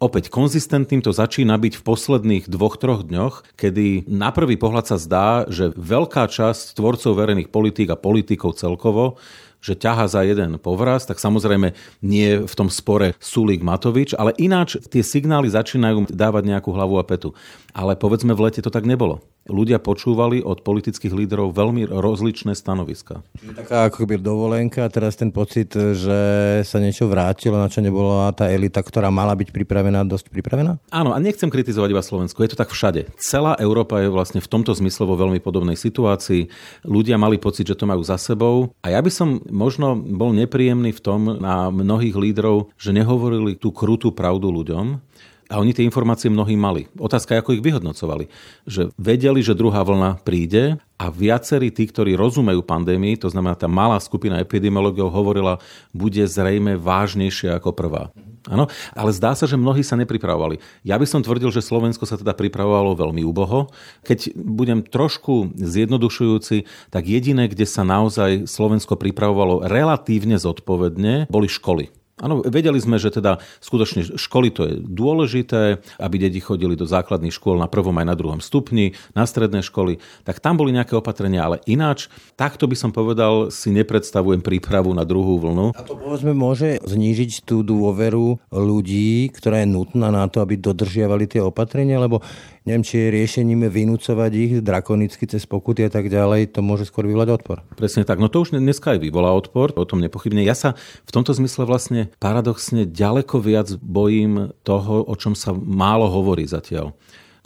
opäť 0.03 0.27
konzistentným 0.27 1.07
to 1.07 1.15
začína 1.15 1.55
byť 1.55 1.79
v 1.79 1.87
posledných 1.87 2.45
dvoch, 2.51 2.75
troch 2.83 3.07
dňoch, 3.07 3.55
kedy 3.55 4.11
na 4.11 4.35
prvý 4.35 4.59
pohľad 4.59 4.91
sa 4.91 4.99
zdá, 4.99 5.47
že 5.47 5.71
veľká 5.79 6.27
časť 6.27 6.75
tvorcov 6.75 7.15
verejných 7.15 7.55
politík 7.55 7.95
a 7.95 8.01
politikov 8.01 8.59
celkovo 8.59 9.23
že 9.59 9.75
ťaha 9.75 10.07
za 10.07 10.23
jeden 10.23 10.55
povraz, 10.63 11.03
tak 11.03 11.19
samozrejme 11.19 11.75
nie 11.99 12.47
v 12.47 12.55
tom 12.55 12.71
spore 12.71 13.19
Sulík 13.19 13.59
Matovič, 13.59 14.15
ale 14.15 14.31
ináč 14.39 14.79
tie 14.87 15.03
signály 15.03 15.51
začínajú 15.51 16.15
dávať 16.15 16.43
nejakú 16.47 16.71
hlavu 16.71 16.95
a 17.03 17.05
petu. 17.05 17.35
Ale 17.75 17.99
povedzme 17.99 18.39
v 18.39 18.49
lete 18.49 18.63
to 18.63 18.71
tak 18.71 18.87
nebolo 18.87 19.19
ľudia 19.49 19.81
počúvali 19.81 20.45
od 20.45 20.63
politických 20.63 21.11
líderov 21.11 21.57
veľmi 21.57 21.89
rozličné 21.89 22.53
stanoviska. 22.55 23.25
Taká 23.57 23.89
ako 23.89 24.05
by 24.05 24.15
dovolenka, 24.21 24.85
teraz 24.93 25.17
ten 25.17 25.33
pocit, 25.33 25.73
že 25.75 26.21
sa 26.63 26.79
niečo 26.79 27.09
vrátilo, 27.09 27.57
na 27.57 27.73
čo 27.73 27.81
nebola 27.81 28.31
tá 28.37 28.47
elita, 28.53 28.85
ktorá 28.85 29.09
mala 29.09 29.33
byť 29.35 29.51
pripravená, 29.51 30.05
dosť 30.05 30.31
pripravená? 30.31 30.79
Áno, 30.93 31.17
a 31.17 31.19
nechcem 31.19 31.49
kritizovať 31.49 31.89
iba 31.91 32.05
Slovensku, 32.05 32.45
je 32.45 32.53
to 32.53 32.61
tak 32.61 32.71
všade. 32.71 33.09
Celá 33.19 33.57
Európa 33.59 34.05
je 34.05 34.13
vlastne 34.13 34.45
v 34.45 34.49
tomto 34.49 34.77
zmysle 34.77 35.09
vo 35.09 35.17
veľmi 35.17 35.41
podobnej 35.41 35.75
situácii. 35.75 36.53
Ľudia 36.85 37.17
mali 37.17 37.41
pocit, 37.41 37.67
že 37.67 37.79
to 37.79 37.89
majú 37.89 38.05
za 38.05 38.21
sebou. 38.21 38.77
A 38.85 38.93
ja 38.93 39.01
by 39.01 39.11
som 39.11 39.41
možno 39.49 39.97
bol 39.97 40.37
nepríjemný 40.37 40.93
v 40.93 41.01
tom 41.03 41.41
na 41.41 41.73
mnohých 41.73 42.15
lídrov, 42.15 42.71
že 42.77 42.93
nehovorili 42.93 43.57
tú 43.57 43.73
krutú 43.73 44.13
pravdu 44.13 44.53
ľuďom, 44.53 45.01
a 45.49 45.57
oni 45.57 45.73
tie 45.73 45.85
informácie 45.89 46.29
mnohí 46.29 46.55
mali. 46.61 46.93
Otázka 47.01 47.33
je, 47.33 47.41
ako 47.41 47.57
ich 47.57 47.65
vyhodnocovali. 47.65 48.29
Že 48.69 48.93
vedeli, 49.01 49.41
že 49.41 49.57
druhá 49.57 49.81
vlna 49.81 50.21
príde 50.21 50.77
a 51.01 51.09
viacerí 51.09 51.73
tí, 51.73 51.89
ktorí 51.89 52.13
rozumejú 52.21 52.61
pandémii, 52.61 53.17
to 53.17 53.33
znamená 53.33 53.57
tá 53.57 53.65
malá 53.65 53.97
skupina 53.97 54.45
epidemiologov 54.45 55.09
hovorila, 55.09 55.57
bude 55.97 56.21
zrejme 56.29 56.77
vážnejšia 56.77 57.57
ako 57.57 57.73
prvá. 57.73 58.13
Áno, 58.49 58.69
ale 58.97 59.11
zdá 59.13 59.37
sa, 59.37 59.45
že 59.45 59.61
mnohí 59.61 59.85
sa 59.85 59.97
nepripravovali. 59.97 60.61
Ja 60.81 60.97
by 60.97 61.05
som 61.05 61.21
tvrdil, 61.21 61.53
že 61.53 61.65
Slovensko 61.65 62.09
sa 62.09 62.17
teda 62.17 62.33
pripravovalo 62.33 62.97
veľmi 62.97 63.21
úboho. 63.25 63.69
Keď 64.09 64.33
budem 64.37 64.81
trošku 64.85 65.53
zjednodušujúci, 65.57 66.65
tak 66.89 67.05
jediné, 67.05 67.49
kde 67.49 67.69
sa 67.69 67.85
naozaj 67.85 68.49
Slovensko 68.49 68.97
pripravovalo 68.97 69.69
relatívne 69.69 70.41
zodpovedne, 70.41 71.29
boli 71.29 71.49
školy. 71.49 71.98
Áno, 72.19 72.43
vedeli 72.43 72.83
sme, 72.83 72.99
že 72.99 73.15
teda 73.15 73.39
skutočne 73.63 74.19
školy 74.19 74.49
to 74.51 74.63
je 74.67 74.75
dôležité, 74.83 75.79
aby 76.03 76.17
deti 76.19 76.43
chodili 76.43 76.75
do 76.75 76.83
základných 76.83 77.35
škôl 77.35 77.59
na 77.59 77.71
prvom 77.71 77.95
aj 77.95 78.07
na 78.07 78.17
druhom 78.19 78.41
stupni, 78.43 78.99
na 79.15 79.23
stredné 79.23 79.63
školy, 79.63 80.03
tak 80.27 80.43
tam 80.43 80.59
boli 80.59 80.75
nejaké 80.75 80.99
opatrenia, 80.99 81.47
ale 81.47 81.63
ináč, 81.71 82.11
takto 82.35 82.67
by 82.67 82.75
som 82.75 82.91
povedal, 82.91 83.55
si 83.55 83.71
nepredstavujem 83.71 84.43
prípravu 84.43 84.91
na 84.91 85.07
druhú 85.07 85.39
vlnu. 85.39 85.79
A 85.79 85.83
to 85.87 85.95
povedzme 85.95 86.35
môže 86.35 86.83
znížiť 86.83 87.47
tú 87.47 87.63
dôveru 87.63 88.43
ľudí, 88.51 89.31
ktorá 89.31 89.63
je 89.63 89.71
nutná 89.71 90.11
na 90.11 90.27
to, 90.27 90.43
aby 90.43 90.59
dodržiavali 90.59 91.31
tie 91.31 91.41
opatrenia, 91.43 92.03
lebo 92.03 92.21
neviem, 92.69 92.85
či 92.85 93.01
je 93.01 93.15
riešením 93.17 93.65
vynúcovať 93.73 94.33
ich 94.37 94.53
drakonicky 94.61 95.25
cez 95.25 95.49
pokuty 95.49 95.89
a 95.89 95.91
tak 95.91 96.13
ďalej, 96.13 96.53
to 96.53 96.61
môže 96.61 96.93
skôr 96.93 97.09
vyvolať 97.09 97.41
odpor. 97.41 97.65
Presne 97.81 98.05
tak. 98.05 98.21
No 98.21 98.29
to 98.29 98.45
už 98.45 98.53
dneska 98.53 98.93
aj 98.93 99.01
vyvolá 99.01 99.33
odpor, 99.33 99.73
o 99.73 99.89
tom 99.89 100.05
nepochybne. 100.05 100.45
Ja 100.45 100.53
sa 100.53 100.77
v 101.09 101.11
tomto 101.17 101.33
zmysle 101.33 101.65
vlastne 101.65 102.13
paradoxne 102.21 102.85
ďaleko 102.85 103.41
viac 103.41 103.73
bojím 103.81 104.53
toho, 104.69 105.01
o 105.09 105.15
čom 105.17 105.33
sa 105.33 105.57
málo 105.57 106.13
hovorí 106.13 106.45
zatiaľ. 106.45 106.93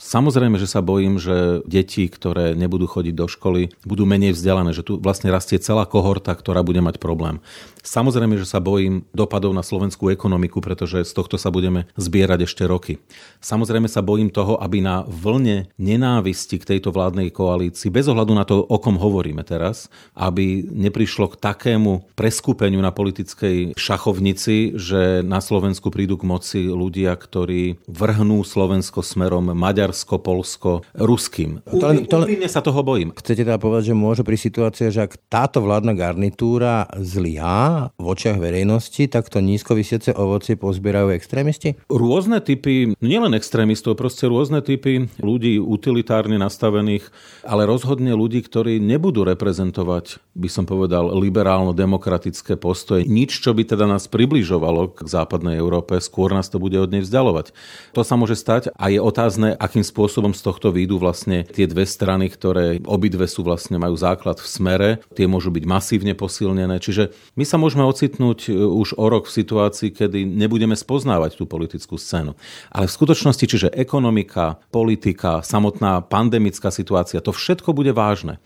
Samozrejme, 0.03 0.59
že 0.59 0.67
sa 0.67 0.83
bojím, 0.83 1.23
že 1.23 1.63
deti, 1.63 2.11
ktoré 2.11 2.59
nebudú 2.59 2.91
chodiť 2.91 3.15
do 3.15 3.31
školy, 3.31 3.71
budú 3.87 4.03
menej 4.03 4.35
vzdelané, 4.35 4.75
že 4.75 4.83
tu 4.83 4.99
vlastne 4.99 5.31
rastie 5.31 5.63
celá 5.63 5.87
kohorta, 5.87 6.35
ktorá 6.35 6.67
bude 6.67 6.83
mať 6.83 6.99
problém. 6.99 7.39
Samozrejme, 7.83 8.39
že 8.39 8.47
sa 8.47 8.63
bojím 8.63 9.03
dopadov 9.11 9.51
na 9.51 9.67
slovenskú 9.67 10.15
ekonomiku, 10.15 10.63
pretože 10.63 11.03
z 11.03 11.13
tohto 11.13 11.35
sa 11.35 11.51
budeme 11.51 11.91
zbierať 11.99 12.47
ešte 12.47 12.63
roky. 12.65 13.03
Samozrejme 13.43 13.91
sa 13.91 14.07
bojím 14.07 14.31
toho, 14.31 14.55
aby 14.63 14.79
na 14.79 15.03
vlne 15.03 15.67
nenávisti 15.83 16.63
k 16.63 16.69
tejto 16.75 16.95
vládnej 16.95 17.35
koalícii, 17.35 17.91
bez 17.91 18.07
ohľadu 18.07 18.33
na 18.39 18.47
to, 18.47 18.63
o 18.63 18.79
kom 18.79 19.03
hovoríme 19.03 19.43
teraz, 19.43 19.91
aby 20.15 20.63
neprišlo 20.63 21.35
k 21.35 21.41
takému 21.43 22.15
preskupeniu 22.15 22.79
na 22.79 22.95
politickej 22.95 23.75
šachovnici, 23.75 24.79
že 24.79 25.27
na 25.27 25.43
Slovensku 25.43 25.91
prídu 25.91 26.15
k 26.15 26.25
moci 26.25 26.61
ľudia, 26.71 27.19
ktorí 27.19 27.83
vrhnú 27.91 28.47
Slovensko 28.47 29.03
smerom 29.03 29.51
Maďarsko, 29.51 30.23
Polsko, 30.23 30.87
ruským. 30.95 31.67
To 31.67 31.87
len, 31.91 32.07
to 32.07 32.23
len, 32.23 32.39
sa 32.47 32.63
toho 32.63 32.85
bojím. 32.87 33.11
Chcete 33.17 33.43
teda 33.43 33.59
povedať, 33.59 33.91
že 33.91 33.99
môže 33.99 34.23
pri 34.23 34.39
situácii, 34.39 34.95
že 34.95 35.03
ak 35.03 35.19
táto 35.27 35.65
vládna 35.65 35.99
garnitúra 35.99 36.87
zlyhá, 37.01 37.72
v 37.97 38.05
očiach 38.05 38.39
verejnosti 38.39 39.09
takto 39.09 39.41
nízko 39.41 39.75
vysiace 39.77 40.13
ovocie 40.13 40.55
pozbierajú 40.59 41.13
extrémisti? 41.15 41.79
Rôzne 41.89 42.45
typy, 42.45 42.95
nielen 43.01 43.33
extrémistov, 43.37 43.97
proste 43.97 44.29
rôzne 44.29 44.61
typy 44.61 45.09
ľudí 45.21 45.59
utilitárne 45.59 46.37
nastavených, 46.37 47.09
ale 47.47 47.69
rozhodne 47.69 48.13
ľudí, 48.13 48.45
ktorí 48.45 48.79
nebudú 48.83 49.25
reprezentovať, 49.25 50.21
by 50.37 50.49
som 50.49 50.65
povedal, 50.65 51.13
liberálno-demokratické 51.17 52.61
postoje. 52.61 53.09
Nič, 53.09 53.41
čo 53.41 53.57
by 53.57 53.65
teda 53.65 53.89
nás 53.89 54.09
približovalo 54.09 54.97
k 54.97 55.09
západnej 55.09 55.57
Európe, 55.59 55.97
skôr 56.03 56.33
nás 56.33 56.49
to 56.53 56.61
bude 56.61 56.77
od 56.77 56.91
nej 56.93 57.03
vzdialovať. 57.05 57.55
To 57.97 58.03
sa 58.05 58.15
môže 58.19 58.37
stať 58.37 58.75
a 58.77 58.91
je 58.93 58.99
otázne, 58.99 59.55
akým 59.57 59.85
spôsobom 59.87 60.35
z 60.37 60.43
tohto 60.43 60.75
výjdu 60.75 60.99
vlastne 60.99 61.45
tie 61.47 61.69
dve 61.69 61.87
strany, 61.87 62.29
ktoré 62.29 62.83
obidve 62.85 63.25
sú 63.29 63.47
vlastne 63.47 63.79
majú 63.79 63.95
základ 63.95 64.41
v 64.41 64.49
smere, 64.49 64.89
tie 65.15 65.31
môžu 65.31 65.55
byť 65.55 65.65
masívne 65.65 66.13
posilnené. 66.19 66.83
Čiže 66.83 67.15
my 67.39 67.45
sa 67.47 67.57
môžeme 67.63 67.87
ocitnúť 67.87 68.51
e, 68.51 68.59
už 68.59 68.99
o 68.99 69.07
rok 69.07 69.31
v 69.31 69.37
situácii, 69.39 69.95
kedy 69.95 70.27
nebudeme 70.27 70.75
spoznávať 70.75 71.39
tú 71.39 71.47
politickú 71.47 71.95
scénu. 71.95 72.35
Ale 72.75 72.91
v 72.91 72.97
skutočnosti, 72.99 73.45
čiže 73.47 73.69
ekonomika, 73.71 74.59
politika, 74.75 75.47
samotná 75.47 76.03
pandemická 76.03 76.75
situácia, 76.75 77.23
to 77.23 77.31
všetko 77.31 77.71
bude 77.71 77.95
vážne. 77.95 78.43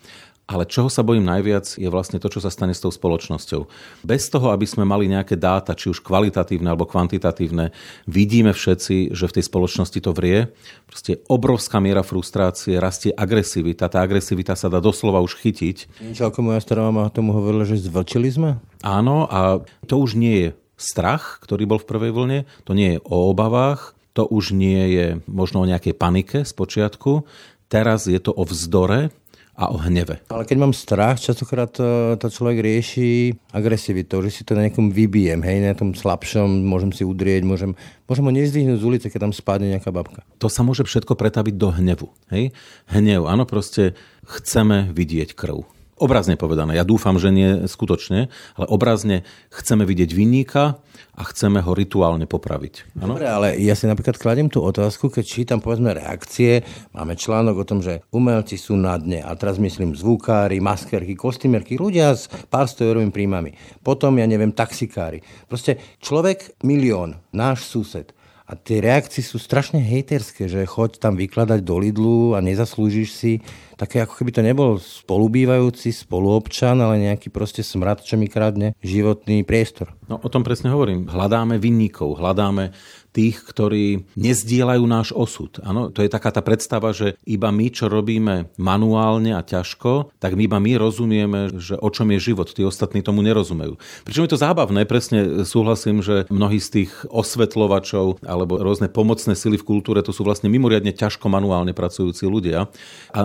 Ale 0.47 0.63
čoho 0.63 0.87
sa 0.87 1.03
bojím 1.03 1.27
najviac 1.27 1.75
je 1.75 1.91
vlastne 1.91 2.23
to, 2.23 2.31
čo 2.31 2.39
sa 2.39 2.47
stane 2.47 2.71
s 2.71 2.79
tou 2.79 2.87
spoločnosťou. 2.87 3.67
Bez 4.07 4.31
toho, 4.31 4.55
aby 4.55 4.63
sme 4.63 4.87
mali 4.87 5.11
nejaké 5.11 5.35
dáta, 5.35 5.75
či 5.75 5.91
už 5.91 5.99
kvalitatívne 5.99 6.71
alebo 6.71 6.87
kvantitatívne, 6.87 7.75
vidíme 8.07 8.55
všetci, 8.55 9.11
že 9.11 9.27
v 9.27 9.35
tej 9.35 9.43
spoločnosti 9.43 9.99
to 9.99 10.15
vrie. 10.15 10.47
Proste 10.87 11.19
obrovská 11.27 11.83
miera 11.83 11.99
frustrácie, 11.99 12.79
rastie 12.79 13.11
agresivita. 13.11 13.91
Tá 13.91 13.99
agresivita 13.99 14.55
sa 14.55 14.71
dá 14.71 14.79
doslova 14.79 15.19
už 15.19 15.35
chytiť. 15.35 15.99
Niečo 15.99 16.31
ako 16.31 16.39
moja 16.39 16.63
stará 16.63 16.87
mama 16.87 17.11
tomu 17.11 17.35
hovorila, 17.35 17.67
že 17.67 17.83
zvlčili 17.83 18.31
sme? 18.31 18.49
Áno, 18.87 19.27
a 19.27 19.59
to 19.83 19.99
už 19.99 20.15
nie 20.15 20.47
je 20.47 20.49
strach, 20.79 21.43
ktorý 21.43 21.67
bol 21.67 21.79
v 21.83 21.89
prvej 21.91 22.11
vlne, 22.15 22.39
to 22.63 22.71
nie 22.71 22.95
je 22.95 23.03
o 23.03 23.35
obavách, 23.35 23.97
to 24.15 24.23
už 24.23 24.55
nie 24.55 24.95
je 24.95 25.07
možno 25.27 25.61
o 25.61 25.69
nejakej 25.69 25.91
panike 25.91 26.47
z 26.47 26.51
počiatku, 26.55 27.27
teraz 27.67 28.07
je 28.07 28.17
to 28.17 28.31
o 28.31 28.47
vzdore, 28.47 29.11
a 29.57 29.73
o 29.73 29.77
hneve. 29.81 30.21
Ale 30.29 30.45
keď 30.45 30.57
mám 30.61 30.73
strach, 30.77 31.17
častokrát 31.17 31.73
to, 31.73 32.13
to 32.21 32.29
človek 32.29 32.61
rieši 32.61 33.33
agresivitou, 33.49 34.21
že 34.21 34.29
si 34.29 34.41
to 34.45 34.53
na 34.53 34.69
nejakom 34.69 34.93
vybijem, 34.93 35.41
hej, 35.41 35.65
na 35.65 35.73
tom 35.73 35.97
slabšom, 35.97 36.45
môžem 36.61 36.93
si 36.93 37.01
udrieť, 37.01 37.41
môžem, 37.41 37.73
môžem 38.05 38.25
ho 38.29 38.31
nezdvihnúť 38.37 38.77
z 38.77 38.85
ulice, 38.85 39.05
keď 39.09 39.27
tam 39.27 39.33
spadne 39.33 39.73
nejaká 39.73 39.89
babka. 39.89 40.21
To 40.37 40.45
sa 40.45 40.61
môže 40.61 40.85
všetko 40.85 41.17
pretaviť 41.17 41.57
do 41.57 41.73
hnevu. 41.73 42.07
Hej? 42.29 42.53
Hnev, 42.93 43.25
áno, 43.25 43.49
proste 43.49 43.97
chceme 44.29 44.93
vidieť 44.93 45.33
krv. 45.33 45.76
Obrazne 45.97 46.37
povedané, 46.37 46.77
ja 46.77 46.85
dúfam, 46.85 47.17
že 47.17 47.33
nie 47.33 47.65
skutočne, 47.65 48.29
ale 48.53 48.65
obrazne 48.69 49.25
chceme 49.49 49.81
vidieť 49.81 50.13
vinníka 50.13 50.77
a 51.17 51.21
chceme 51.25 51.57
ho 51.57 51.73
rituálne 51.73 52.29
popraviť. 52.29 53.01
Ano? 53.01 53.17
Dobre, 53.17 53.25
ale 53.25 53.47
ja 53.57 53.73
si 53.73 53.89
napríklad 53.89 54.21
kladiem 54.21 54.45
tú 54.45 54.61
otázku, 54.61 55.09
keď 55.09 55.25
čítam 55.25 55.57
povedzme 55.57 55.97
reakcie, 55.97 56.61
máme 56.93 57.17
článok 57.17 57.65
o 57.65 57.65
tom, 57.65 57.81
že 57.81 58.05
umelci 58.13 58.61
sú 58.61 58.77
na 58.77 58.93
dne 59.01 59.25
a 59.25 59.33
teraz 59.33 59.57
myslím 59.57 59.97
zvukári, 59.97 60.61
maskerky, 60.61 61.17
kostýmerky, 61.17 61.81
ľudia 61.81 62.13
s 62.13 62.29
pár 62.53 62.69
stojorovými 62.69 63.09
príjmami. 63.09 63.57
Potom, 63.81 64.21
ja 64.21 64.29
neviem, 64.29 64.53
taxikári. 64.53 65.25
Proste 65.49 65.81
človek 65.97 66.61
milión, 66.61 67.17
náš 67.33 67.65
sused, 67.65 68.13
a 68.47 68.55
tie 68.55 68.79
reakcie 68.79 69.19
sú 69.19 69.43
strašne 69.43 69.83
hejterské, 69.83 70.47
že 70.47 70.63
choď 70.63 71.03
tam 71.03 71.19
vykladať 71.19 71.67
do 71.67 71.75
Lidlu 71.83 72.31
a 72.31 72.39
nezaslúžiš 72.39 73.09
si 73.11 73.31
také 73.77 74.03
ako 74.03 74.17
keby 74.17 74.31
to 74.33 74.41
nebol 74.41 74.81
spolubývajúci 74.81 75.93
spoluobčan, 75.93 76.81
ale 76.81 77.07
nejaký 77.07 77.29
proste 77.29 77.61
smrad, 77.61 78.01
čo 78.01 78.17
mi 78.17 78.25
kradne 78.25 78.73
životný 78.81 79.45
priestor. 79.45 79.93
No 80.09 80.17
o 80.17 80.29
tom 80.33 80.41
presne 80.41 80.73
hovorím. 80.73 81.05
Hľadáme 81.05 81.61
vinníkov, 81.61 82.17
hľadáme 82.17 82.73
tých, 83.17 83.41
ktorí 83.49 84.05
nezdielajú 84.13 84.83
náš 84.85 85.09
osud. 85.09 85.57
Ano, 85.65 85.89
to 85.89 86.05
je 86.05 86.11
taká 86.11 86.29
tá 86.29 86.45
predstava, 86.45 86.93
že 86.93 87.17
iba 87.25 87.49
my, 87.49 87.73
čo 87.73 87.89
robíme 87.89 88.53
manuálne 88.61 89.33
a 89.33 89.41
ťažko, 89.41 90.13
tak 90.21 90.37
my 90.37 90.45
iba 90.45 90.61
my 90.61 90.77
rozumieme, 90.77 91.57
že 91.57 91.81
o 91.81 91.89
čom 91.89 92.13
je 92.13 92.21
život. 92.21 92.45
Tí 92.53 92.61
ostatní 92.61 93.01
tomu 93.01 93.25
nerozumejú. 93.25 93.81
Pričom 94.05 94.29
je 94.29 94.31
to 94.37 94.43
zábavné, 94.45 94.85
presne 94.85 95.41
súhlasím, 95.49 96.05
že 96.05 96.29
mnohí 96.29 96.61
z 96.61 96.69
tých 96.69 96.91
osvetľovačov 97.09 98.21
alebo 98.21 98.61
rôzne 98.61 98.85
pomocné 98.85 99.33
sily 99.33 99.57
v 99.57 99.65
kultúre, 99.65 100.05
to 100.05 100.13
sú 100.13 100.21
vlastne 100.21 100.53
mimoriadne 100.53 100.93
ťažko 100.93 101.25
manuálne 101.25 101.73
pracujúci 101.73 102.29
ľudia 102.29 102.69
a 103.09 103.19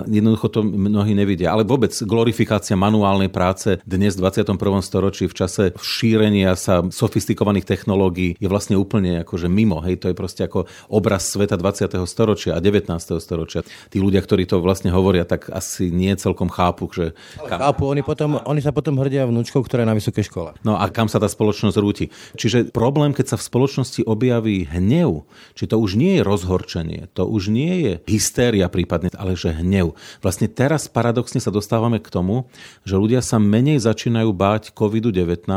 to 0.49 0.65
mnohí 0.65 1.13
nevidia. 1.13 1.53
Ale 1.53 1.69
vôbec 1.69 1.93
glorifikácia 2.07 2.79
manuálnej 2.79 3.29
práce 3.29 3.77
dnes 3.85 4.17
v 4.17 4.25
21. 4.25 4.57
storočí 4.81 5.29
v 5.29 5.35
čase 5.37 5.63
šírenia 5.77 6.57
sa 6.57 6.81
sofistikovaných 6.87 7.69
technológií 7.69 8.39
je 8.41 8.49
vlastne 8.49 8.81
úplne 8.81 9.21
akože 9.27 9.53
mimo 9.53 9.83
Hej, 9.83 10.01
to 10.01 10.07
je 10.09 10.17
proste 10.17 10.43
ako 10.47 10.71
obraz 10.89 11.27
sveta 11.29 11.59
20. 11.59 11.99
storočia 12.07 12.57
a 12.57 12.63
19. 12.63 12.89
storočia. 13.19 13.67
Tí 13.91 13.99
ľudia, 13.99 14.23
ktorí 14.23 14.47
to 14.47 14.63
vlastne 14.63 14.95
hovoria, 14.95 15.27
tak 15.27 15.51
asi 15.51 15.91
nie 15.91 16.15
celkom 16.15 16.49
chápu, 16.49 16.89
že... 16.95 17.07
Kam... 17.43 17.59
Chápu, 17.59 17.85
oni, 17.91 18.03
potom, 18.07 18.39
oni 18.47 18.63
sa 18.63 18.71
potom 18.71 18.97
hrdia 19.03 19.27
vnúčkou, 19.27 19.61
ktorá 19.67 19.83
je 19.85 19.91
na 19.91 19.99
vysokej 19.99 20.25
škole. 20.31 20.51
No 20.63 20.79
a 20.79 20.87
kam 20.89 21.11
sa 21.11 21.19
tá 21.19 21.27
spoločnosť 21.27 21.77
rúti. 21.83 22.15
Čiže 22.39 22.71
problém, 22.71 23.13
keď 23.13 23.35
sa 23.35 23.37
v 23.37 23.47
spoločnosti 23.47 24.01
objaví 24.07 24.71
hnev, 24.71 25.27
či 25.59 25.67
to 25.67 25.77
už 25.77 25.99
nie 25.99 26.19
je 26.19 26.23
rozhorčenie, 26.23 27.11
to 27.13 27.27
už 27.27 27.51
nie 27.51 27.75
je 27.85 27.93
hystéria 28.09 28.71
prípadne, 28.73 29.13
ale 29.19 29.37
že 29.37 29.53
hnev. 29.53 29.99
Vlastne 30.25 30.32
teraz 30.37 30.87
paradoxne 30.87 31.43
sa 31.43 31.51
dostávame 31.51 31.99
k 31.99 32.13
tomu, 32.13 32.47
že 32.87 32.95
ľudia 32.95 33.21
sa 33.21 33.43
menej 33.43 33.83
začínajú 33.83 34.31
báť 34.33 34.73
COVID-19, 34.73 35.49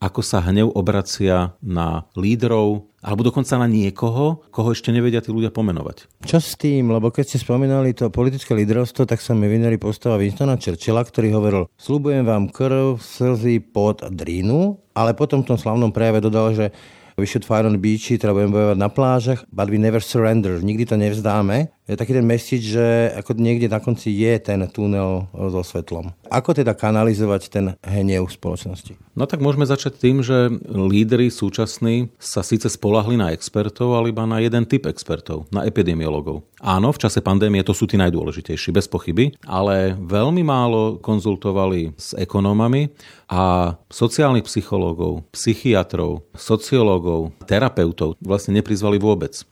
ako 0.00 0.20
sa 0.24 0.40
hnev 0.42 0.72
obracia 0.72 1.54
na 1.62 2.08
lídrov, 2.16 2.88
alebo 3.06 3.22
dokonca 3.22 3.54
na 3.54 3.70
niekoho, 3.70 4.42
koho 4.50 4.74
ešte 4.74 4.90
nevedia 4.90 5.22
tí 5.22 5.30
ľudia 5.30 5.54
pomenovať. 5.54 6.26
Čo 6.26 6.42
s 6.42 6.58
tým? 6.58 6.90
Lebo 6.90 7.14
keď 7.14 7.24
ste 7.30 7.38
spomínali 7.38 7.94
to 7.94 8.10
politické 8.10 8.56
lídrovstvo, 8.58 9.06
tak 9.06 9.22
sa 9.22 9.30
mi 9.36 9.46
vynerí 9.46 9.78
postava 9.78 10.18
Winstona 10.18 10.58
Churchilla, 10.58 11.06
ktorý 11.06 11.30
hovoril, 11.38 11.62
slubujem 11.78 12.26
vám 12.26 12.50
krv, 12.50 12.98
slzy, 12.98 13.62
pot 13.62 14.02
a 14.02 14.10
drínu, 14.10 14.82
ale 14.98 15.14
potom 15.14 15.46
v 15.46 15.54
tom 15.54 15.58
slavnom 15.60 15.94
prejave 15.94 16.18
dodal, 16.18 16.50
že 16.50 16.74
we 17.14 17.24
should 17.24 17.46
fight 17.46 17.64
on 17.64 17.78
the 17.78 17.80
beach, 17.80 18.10
teda 18.10 18.34
budeme 18.34 18.52
bojovať 18.52 18.78
na 18.78 18.90
plážach, 18.90 19.40
but 19.54 19.70
we 19.70 19.78
never 19.78 20.02
surrender, 20.02 20.58
nikdy 20.60 20.84
to 20.84 20.98
nevzdáme 20.98 21.75
je 21.86 21.94
taký 21.94 22.18
ten 22.18 22.26
message, 22.26 22.74
že 22.74 23.14
ako 23.14 23.38
niekde 23.38 23.70
na 23.70 23.78
konci 23.78 24.10
je 24.10 24.34
ten 24.42 24.58
tunel 24.66 25.30
so 25.30 25.62
svetlom. 25.62 26.10
Ako 26.26 26.50
teda 26.50 26.74
kanalizovať 26.74 27.42
ten 27.46 27.66
hnev 27.86 28.26
spoločnosti? 28.26 28.98
No 29.14 29.30
tak 29.30 29.38
môžeme 29.38 29.62
začať 29.62 30.02
tým, 30.02 30.18
že 30.20 30.50
lídry 30.66 31.30
súčasní 31.30 32.10
sa 32.18 32.42
síce 32.42 32.66
spolahli 32.66 33.14
na 33.14 33.30
expertov, 33.30 33.94
ale 33.94 34.10
iba 34.10 34.26
na 34.26 34.42
jeden 34.42 34.66
typ 34.66 34.90
expertov, 34.90 35.46
na 35.54 35.62
epidemiologov. 35.62 36.42
Áno, 36.58 36.90
v 36.90 37.00
čase 37.00 37.22
pandémie 37.22 37.62
to 37.62 37.70
sú 37.70 37.86
tí 37.86 37.94
najdôležitejší, 37.94 38.74
bez 38.74 38.90
pochyby, 38.90 39.38
ale 39.46 39.94
veľmi 39.94 40.42
málo 40.42 40.98
konzultovali 40.98 41.94
s 41.94 42.18
ekonómami 42.18 42.90
a 43.30 43.74
sociálnych 43.86 44.50
psychológov, 44.50 45.22
psychiatrov, 45.30 46.26
sociológov, 46.34 47.30
terapeutov 47.46 48.18
vlastne 48.18 48.58
neprizvali 48.58 48.98
vôbec. 48.98 49.46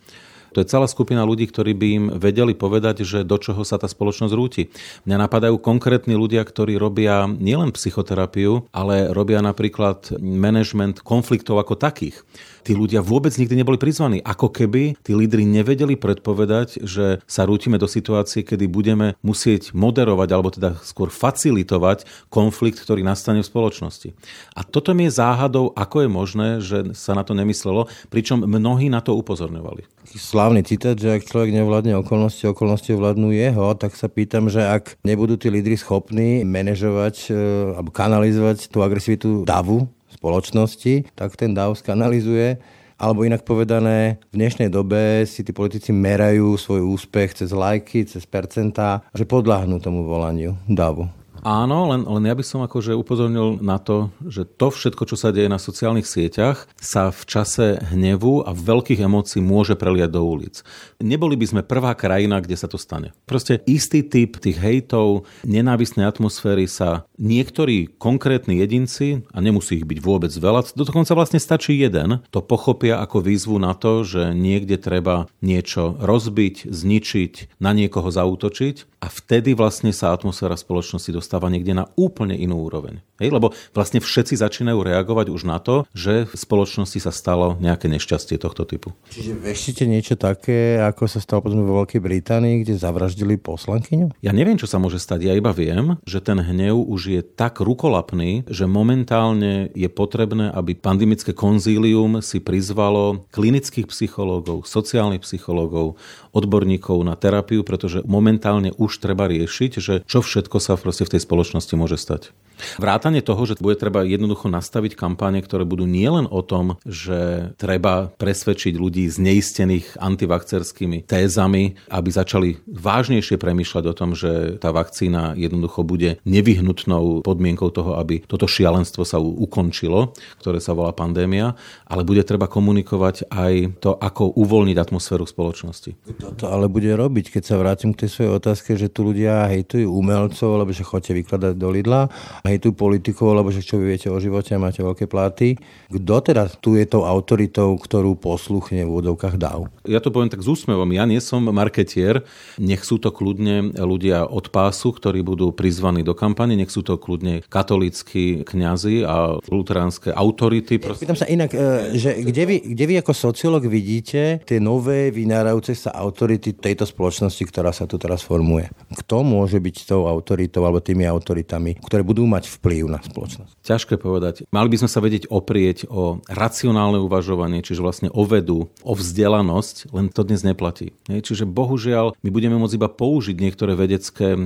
To 0.54 0.62
je 0.62 0.70
celá 0.70 0.86
skupina 0.86 1.26
ľudí, 1.26 1.50
ktorí 1.50 1.72
by 1.74 1.86
im 1.90 2.04
vedeli 2.14 2.54
povedať, 2.54 3.02
že 3.02 3.26
do 3.26 3.36
čoho 3.42 3.66
sa 3.66 3.76
tá 3.76 3.90
spoločnosť 3.90 4.32
rúti. 4.32 4.70
Mňa 5.04 5.26
napadajú 5.26 5.58
konkrétni 5.58 6.14
ľudia, 6.14 6.46
ktorí 6.46 6.78
robia 6.78 7.26
nielen 7.26 7.74
psychoterapiu, 7.74 8.70
ale 8.70 9.10
robia 9.10 9.42
napríklad 9.42 10.14
management 10.22 11.02
konfliktov 11.02 11.58
ako 11.58 11.74
takých. 11.74 12.22
Tí 12.64 12.72
ľudia 12.72 13.04
vôbec 13.04 13.36
nikdy 13.36 13.60
neboli 13.60 13.76
prizvaní. 13.76 14.24
Ako 14.24 14.48
keby 14.48 14.96
tí 15.04 15.12
lídry 15.12 15.44
nevedeli 15.44 16.00
predpovedať, 16.00 16.80
že 16.80 17.20
sa 17.28 17.44
rútime 17.44 17.76
do 17.76 17.84
situácie, 17.84 18.40
kedy 18.40 18.64
budeme 18.72 19.20
musieť 19.20 19.76
moderovať, 19.76 20.28
alebo 20.32 20.48
teda 20.48 20.80
skôr 20.80 21.12
facilitovať 21.12 22.08
konflikt, 22.32 22.80
ktorý 22.80 23.04
nastane 23.04 23.44
v 23.44 23.50
spoločnosti. 23.52 24.16
A 24.56 24.64
toto 24.64 24.96
mi 24.96 25.06
je 25.06 25.20
záhadou, 25.20 25.76
ako 25.76 25.96
je 26.02 26.08
možné, 26.08 26.48
že 26.64 26.78
sa 26.96 27.12
na 27.12 27.20
to 27.22 27.36
nemyslelo, 27.36 27.86
pričom 28.08 28.40
mnohí 28.48 28.88
na 28.88 29.04
to 29.04 29.12
upozorňovali. 29.12 29.84
Slávny 30.14 30.64
citát, 30.64 30.96
že 30.96 31.20
ak 31.20 31.28
človek 31.28 31.52
nevládne 31.52 32.00
okolnosti, 32.00 32.44
okolnosti 32.48 32.88
ovládnu 32.96 33.34
jeho, 33.36 33.76
tak 33.76 33.98
sa 33.98 34.08
pýtam, 34.08 34.48
že 34.48 34.64
ak 34.64 34.96
nebudú 35.04 35.36
tí 35.36 35.52
lídry 35.52 35.76
schopní 35.76 36.46
manažovať 36.46 37.16
e, 37.28 37.34
alebo 37.76 37.90
kanalizovať 37.90 38.68
tú 38.70 38.84
agresivitu 38.84 39.42
davu 39.42 39.90
spoločnosti, 40.24 41.12
tak 41.12 41.36
ten 41.36 41.52
DAO 41.52 41.76
skanalizuje 41.76 42.56
alebo 42.96 43.26
inak 43.26 43.44
povedané, 43.44 44.16
v 44.32 44.40
dnešnej 44.40 44.72
dobe 44.72 45.28
si 45.28 45.44
tí 45.44 45.52
politici 45.52 45.92
merajú 45.92 46.56
svoj 46.56 46.80
úspech 46.94 47.36
cez 47.36 47.50
lajky, 47.52 48.08
cez 48.08 48.24
percentá, 48.24 49.04
že 49.12 49.28
podľahnú 49.28 49.82
tomu 49.82 50.06
volaniu 50.06 50.56
davu. 50.64 51.10
Áno, 51.44 51.92
len, 51.92 52.08
len 52.08 52.24
ja 52.24 52.32
by 52.32 52.40
som 52.40 52.64
akože 52.64 52.96
upozornil 52.96 53.60
na 53.60 53.76
to, 53.76 54.08
že 54.24 54.48
to 54.48 54.72
všetko, 54.72 55.04
čo 55.04 55.16
sa 55.20 55.28
deje 55.28 55.52
na 55.52 55.60
sociálnych 55.60 56.08
sieťach, 56.08 56.64
sa 56.80 57.12
v 57.12 57.22
čase 57.28 57.66
hnevu 57.92 58.48
a 58.48 58.56
veľkých 58.56 59.04
emócií 59.04 59.44
môže 59.44 59.76
preliať 59.76 60.16
do 60.16 60.24
ulic. 60.24 60.64
Neboli 61.04 61.36
by 61.36 61.46
sme 61.52 61.62
prvá 61.62 61.92
krajina, 61.92 62.40
kde 62.40 62.56
sa 62.56 62.64
to 62.64 62.80
stane. 62.80 63.12
Proste 63.28 63.60
istý 63.68 64.00
typ 64.00 64.40
tých 64.40 64.56
hejtov, 64.56 65.28
nenávisnej 65.44 66.08
atmosféry 66.08 66.64
sa 66.64 67.04
niektorí 67.20 67.92
konkrétni 68.00 68.64
jedinci, 68.64 69.28
a 69.28 69.44
nemusí 69.44 69.84
ich 69.84 69.84
byť 69.84 70.00
vôbec 70.00 70.32
veľa, 70.32 70.72
dokonca 70.72 71.12
vlastne 71.12 71.36
stačí 71.36 71.76
jeden, 71.76 72.24
to 72.32 72.40
pochopia 72.40 73.04
ako 73.04 73.20
výzvu 73.20 73.60
na 73.60 73.76
to, 73.76 74.00
že 74.00 74.32
niekde 74.32 74.80
treba 74.80 75.28
niečo 75.44 75.92
rozbiť, 76.00 76.72
zničiť, 76.72 77.60
na 77.60 77.76
niekoho 77.76 78.08
zautočiť 78.08 79.04
a 79.04 79.12
vtedy 79.12 79.52
vlastne 79.52 79.92
sa 79.92 80.16
atmosféra 80.16 80.56
spoločnosti 80.56 81.12
dostáva 81.34 81.50
niekde 81.50 81.74
na 81.74 81.90
úplne 81.98 82.38
inú 82.38 82.62
úroveň. 82.62 83.02
Hej, 83.18 83.30
lebo 83.34 83.54
vlastne 83.74 84.02
všetci 84.02 84.38
začínajú 84.42 84.78
reagovať 84.86 85.30
už 85.30 85.46
na 85.46 85.62
to, 85.62 85.86
že 85.94 86.26
v 86.26 86.34
spoločnosti 86.34 86.98
sa 86.98 87.14
stalo 87.14 87.54
nejaké 87.58 87.86
nešťastie 87.90 88.38
tohto 88.38 88.66
typu. 88.66 88.94
Čiže 89.10 89.38
veštíte 89.38 89.86
niečo 89.86 90.14
také, 90.18 90.82
ako 90.82 91.06
sa 91.06 91.22
stalo 91.22 91.46
potom 91.46 91.62
vo 91.62 91.82
Veľkej 91.82 92.02
Británii, 92.02 92.66
kde 92.66 92.74
zavraždili 92.74 93.38
poslankyňu? 93.38 94.18
Ja 94.18 94.34
neviem, 94.34 94.58
čo 94.58 94.66
sa 94.66 94.82
môže 94.82 94.98
stať. 94.98 95.30
Ja 95.30 95.34
iba 95.34 95.54
viem, 95.54 95.98
že 96.06 96.18
ten 96.22 96.38
hnev 96.42 96.74
už 96.74 97.18
je 97.18 97.20
tak 97.22 97.62
rukolapný, 97.62 98.46
že 98.50 98.66
momentálne 98.66 99.70
je 99.78 99.86
potrebné, 99.86 100.50
aby 100.50 100.74
pandemické 100.74 101.30
konzílium 101.30 102.18
si 102.18 102.42
prizvalo 102.42 103.26
klinických 103.30 103.90
psychológov, 103.90 104.66
sociálnych 104.66 105.22
psychológov, 105.22 105.98
odborníkov 106.34 107.00
na 107.06 107.14
terapiu, 107.14 107.62
pretože 107.62 108.02
momentálne 108.04 108.74
už 108.76 108.98
treba 108.98 109.30
riešiť, 109.30 109.72
že 109.78 109.94
čo 110.04 110.20
všetko 110.20 110.58
sa 110.58 110.74
proste 110.74 111.06
v 111.06 111.16
tej 111.16 111.20
spoločnosti 111.22 111.74
môže 111.78 111.96
stať. 111.96 112.34
Vrátanie 112.78 113.20
toho, 113.20 113.42
že 113.44 113.58
bude 113.58 113.74
treba 113.74 114.06
jednoducho 114.06 114.46
nastaviť 114.46 114.94
kampáne, 114.94 115.42
ktoré 115.42 115.66
budú 115.66 115.84
nielen 115.90 116.30
o 116.30 116.40
tom, 116.40 116.78
že 116.86 117.50
treba 117.58 118.14
presvedčiť 118.14 118.74
ľudí 118.78 119.10
zneistených 119.10 119.98
antivakcerskými 119.98 121.04
tézami, 121.04 121.74
aby 121.90 122.08
začali 122.08 122.48
vážnejšie 122.70 123.36
premýšľať 123.36 123.84
o 123.90 123.94
tom, 123.96 124.10
že 124.14 124.56
tá 124.62 124.70
vakcína 124.70 125.34
jednoducho 125.34 125.82
bude 125.82 126.22
nevyhnutnou 126.22 127.26
podmienkou 127.26 127.74
toho, 127.74 127.98
aby 127.98 128.22
toto 128.24 128.46
šialenstvo 128.46 129.02
sa 129.02 129.18
ukončilo, 129.18 130.14
ktoré 130.38 130.62
sa 130.62 130.78
volá 130.78 130.94
pandémia, 130.94 131.58
ale 131.90 132.06
bude 132.06 132.22
treba 132.22 132.46
komunikovať 132.46 133.28
aj 133.28 133.82
to, 133.82 133.98
ako 133.98 134.30
uvoľniť 134.30 134.76
atmosféru 134.78 135.26
spoločnosti. 135.26 135.98
Kto 136.24 136.40
to 136.40 136.46
ale 136.48 136.72
bude 136.72 136.88
robiť, 136.88 137.36
keď 137.36 137.42
sa 137.44 137.60
vrátim 137.60 137.92
k 137.92 138.08
tej 138.08 138.16
svojej 138.16 138.32
otázke, 138.32 138.80
že 138.80 138.88
tu 138.88 139.04
ľudia 139.04 139.44
hejtujú 139.44 139.92
umelcov, 139.92 140.56
lebo 140.56 140.72
že 140.72 140.80
chodte 140.80 141.12
vykladať 141.12 141.52
do 141.52 141.68
Lidla 141.68 142.08
hejtujú 142.48 142.72
politikov, 142.72 143.36
lebo 143.36 143.52
že 143.52 143.60
čo 143.60 143.76
vy 143.76 143.92
viete 143.92 144.08
o 144.08 144.16
živote 144.16 144.56
a 144.56 144.62
máte 144.62 144.80
veľké 144.80 145.04
platy. 145.04 145.60
Kto 145.92 146.14
teda 146.24 146.48
tu 146.48 146.80
je 146.80 146.88
tou 146.88 147.04
autoritou, 147.04 147.76
ktorú 147.76 148.16
posluchne 148.16 148.88
v 148.88 148.88
úvodovkách 148.88 149.36
dáv? 149.36 149.68
Ja 149.84 150.00
to 150.00 150.08
poviem 150.08 150.32
tak 150.32 150.40
s 150.40 150.48
úsmevom. 150.48 150.88
Ja 150.96 151.04
nie 151.04 151.20
som 151.20 151.44
marketier. 151.44 152.24
Nech 152.56 152.88
sú 152.88 152.96
to 152.96 153.12
kľudne 153.12 153.76
ľudia 153.76 154.24
od 154.24 154.48
pásu, 154.48 154.96
ktorí 154.96 155.20
budú 155.20 155.52
prizvaní 155.52 156.00
do 156.00 156.16
kampane. 156.16 156.56
Nech 156.56 156.72
sú 156.72 156.80
to 156.80 156.96
kľudne 156.96 157.44
katolícky 157.52 158.48
kňazi 158.48 159.04
a 159.04 159.36
luteránske 159.44 160.08
autority. 160.08 160.80
Pýtam 160.80 161.20
sa 161.20 161.28
inak, 161.28 161.52
e, 161.52 162.00
že 162.00 162.16
kde 162.16 162.42
vy, 162.48 162.56
kde 162.72 162.84
vy 162.88 162.94
ako 163.04 163.12
sociológ 163.12 163.68
vidíte 163.68 164.40
tie 164.40 164.56
nové 164.56 165.12
vynárajúce 165.12 165.76
sa 165.76 165.92
autority 165.92 166.13
tejto 166.14 166.84
spoločnosti, 166.86 167.42
ktorá 167.50 167.74
sa 167.74 167.84
tu 167.90 167.98
teraz 167.98 168.22
formuje? 168.22 168.70
Kto 168.94 169.26
môže 169.26 169.58
byť 169.58 169.76
tou 169.90 170.06
autoritou 170.06 170.62
alebo 170.64 170.78
tými 170.78 171.04
autoritami, 171.04 171.76
ktoré 171.82 172.06
budú 172.06 172.24
mať 172.24 172.46
vplyv 172.60 172.88
na 172.88 173.02
spoločnosť? 173.02 173.52
Ťažké 173.66 173.94
povedať. 173.98 174.46
Mali 174.54 174.68
by 174.70 174.86
sme 174.86 174.90
sa 174.90 175.02
vedieť 175.02 175.28
oprieť 175.28 175.90
o 175.90 176.22
racionálne 176.30 177.02
uvažovanie, 177.02 177.60
čiže 177.66 177.82
vlastne 177.82 178.08
o 178.14 178.22
vedu, 178.22 178.70
o 178.86 178.92
vzdelanosť, 178.94 179.90
len 179.90 180.06
to 180.12 180.22
dnes 180.22 180.46
neplatí. 180.46 180.94
Čiže 181.10 181.48
bohužiaľ 181.48 182.14
my 182.22 182.30
budeme 182.30 182.54
môcť 182.60 182.76
iba 182.78 182.86
použiť 182.86 183.36
niektoré 183.40 183.74
vedecké... 183.74 184.38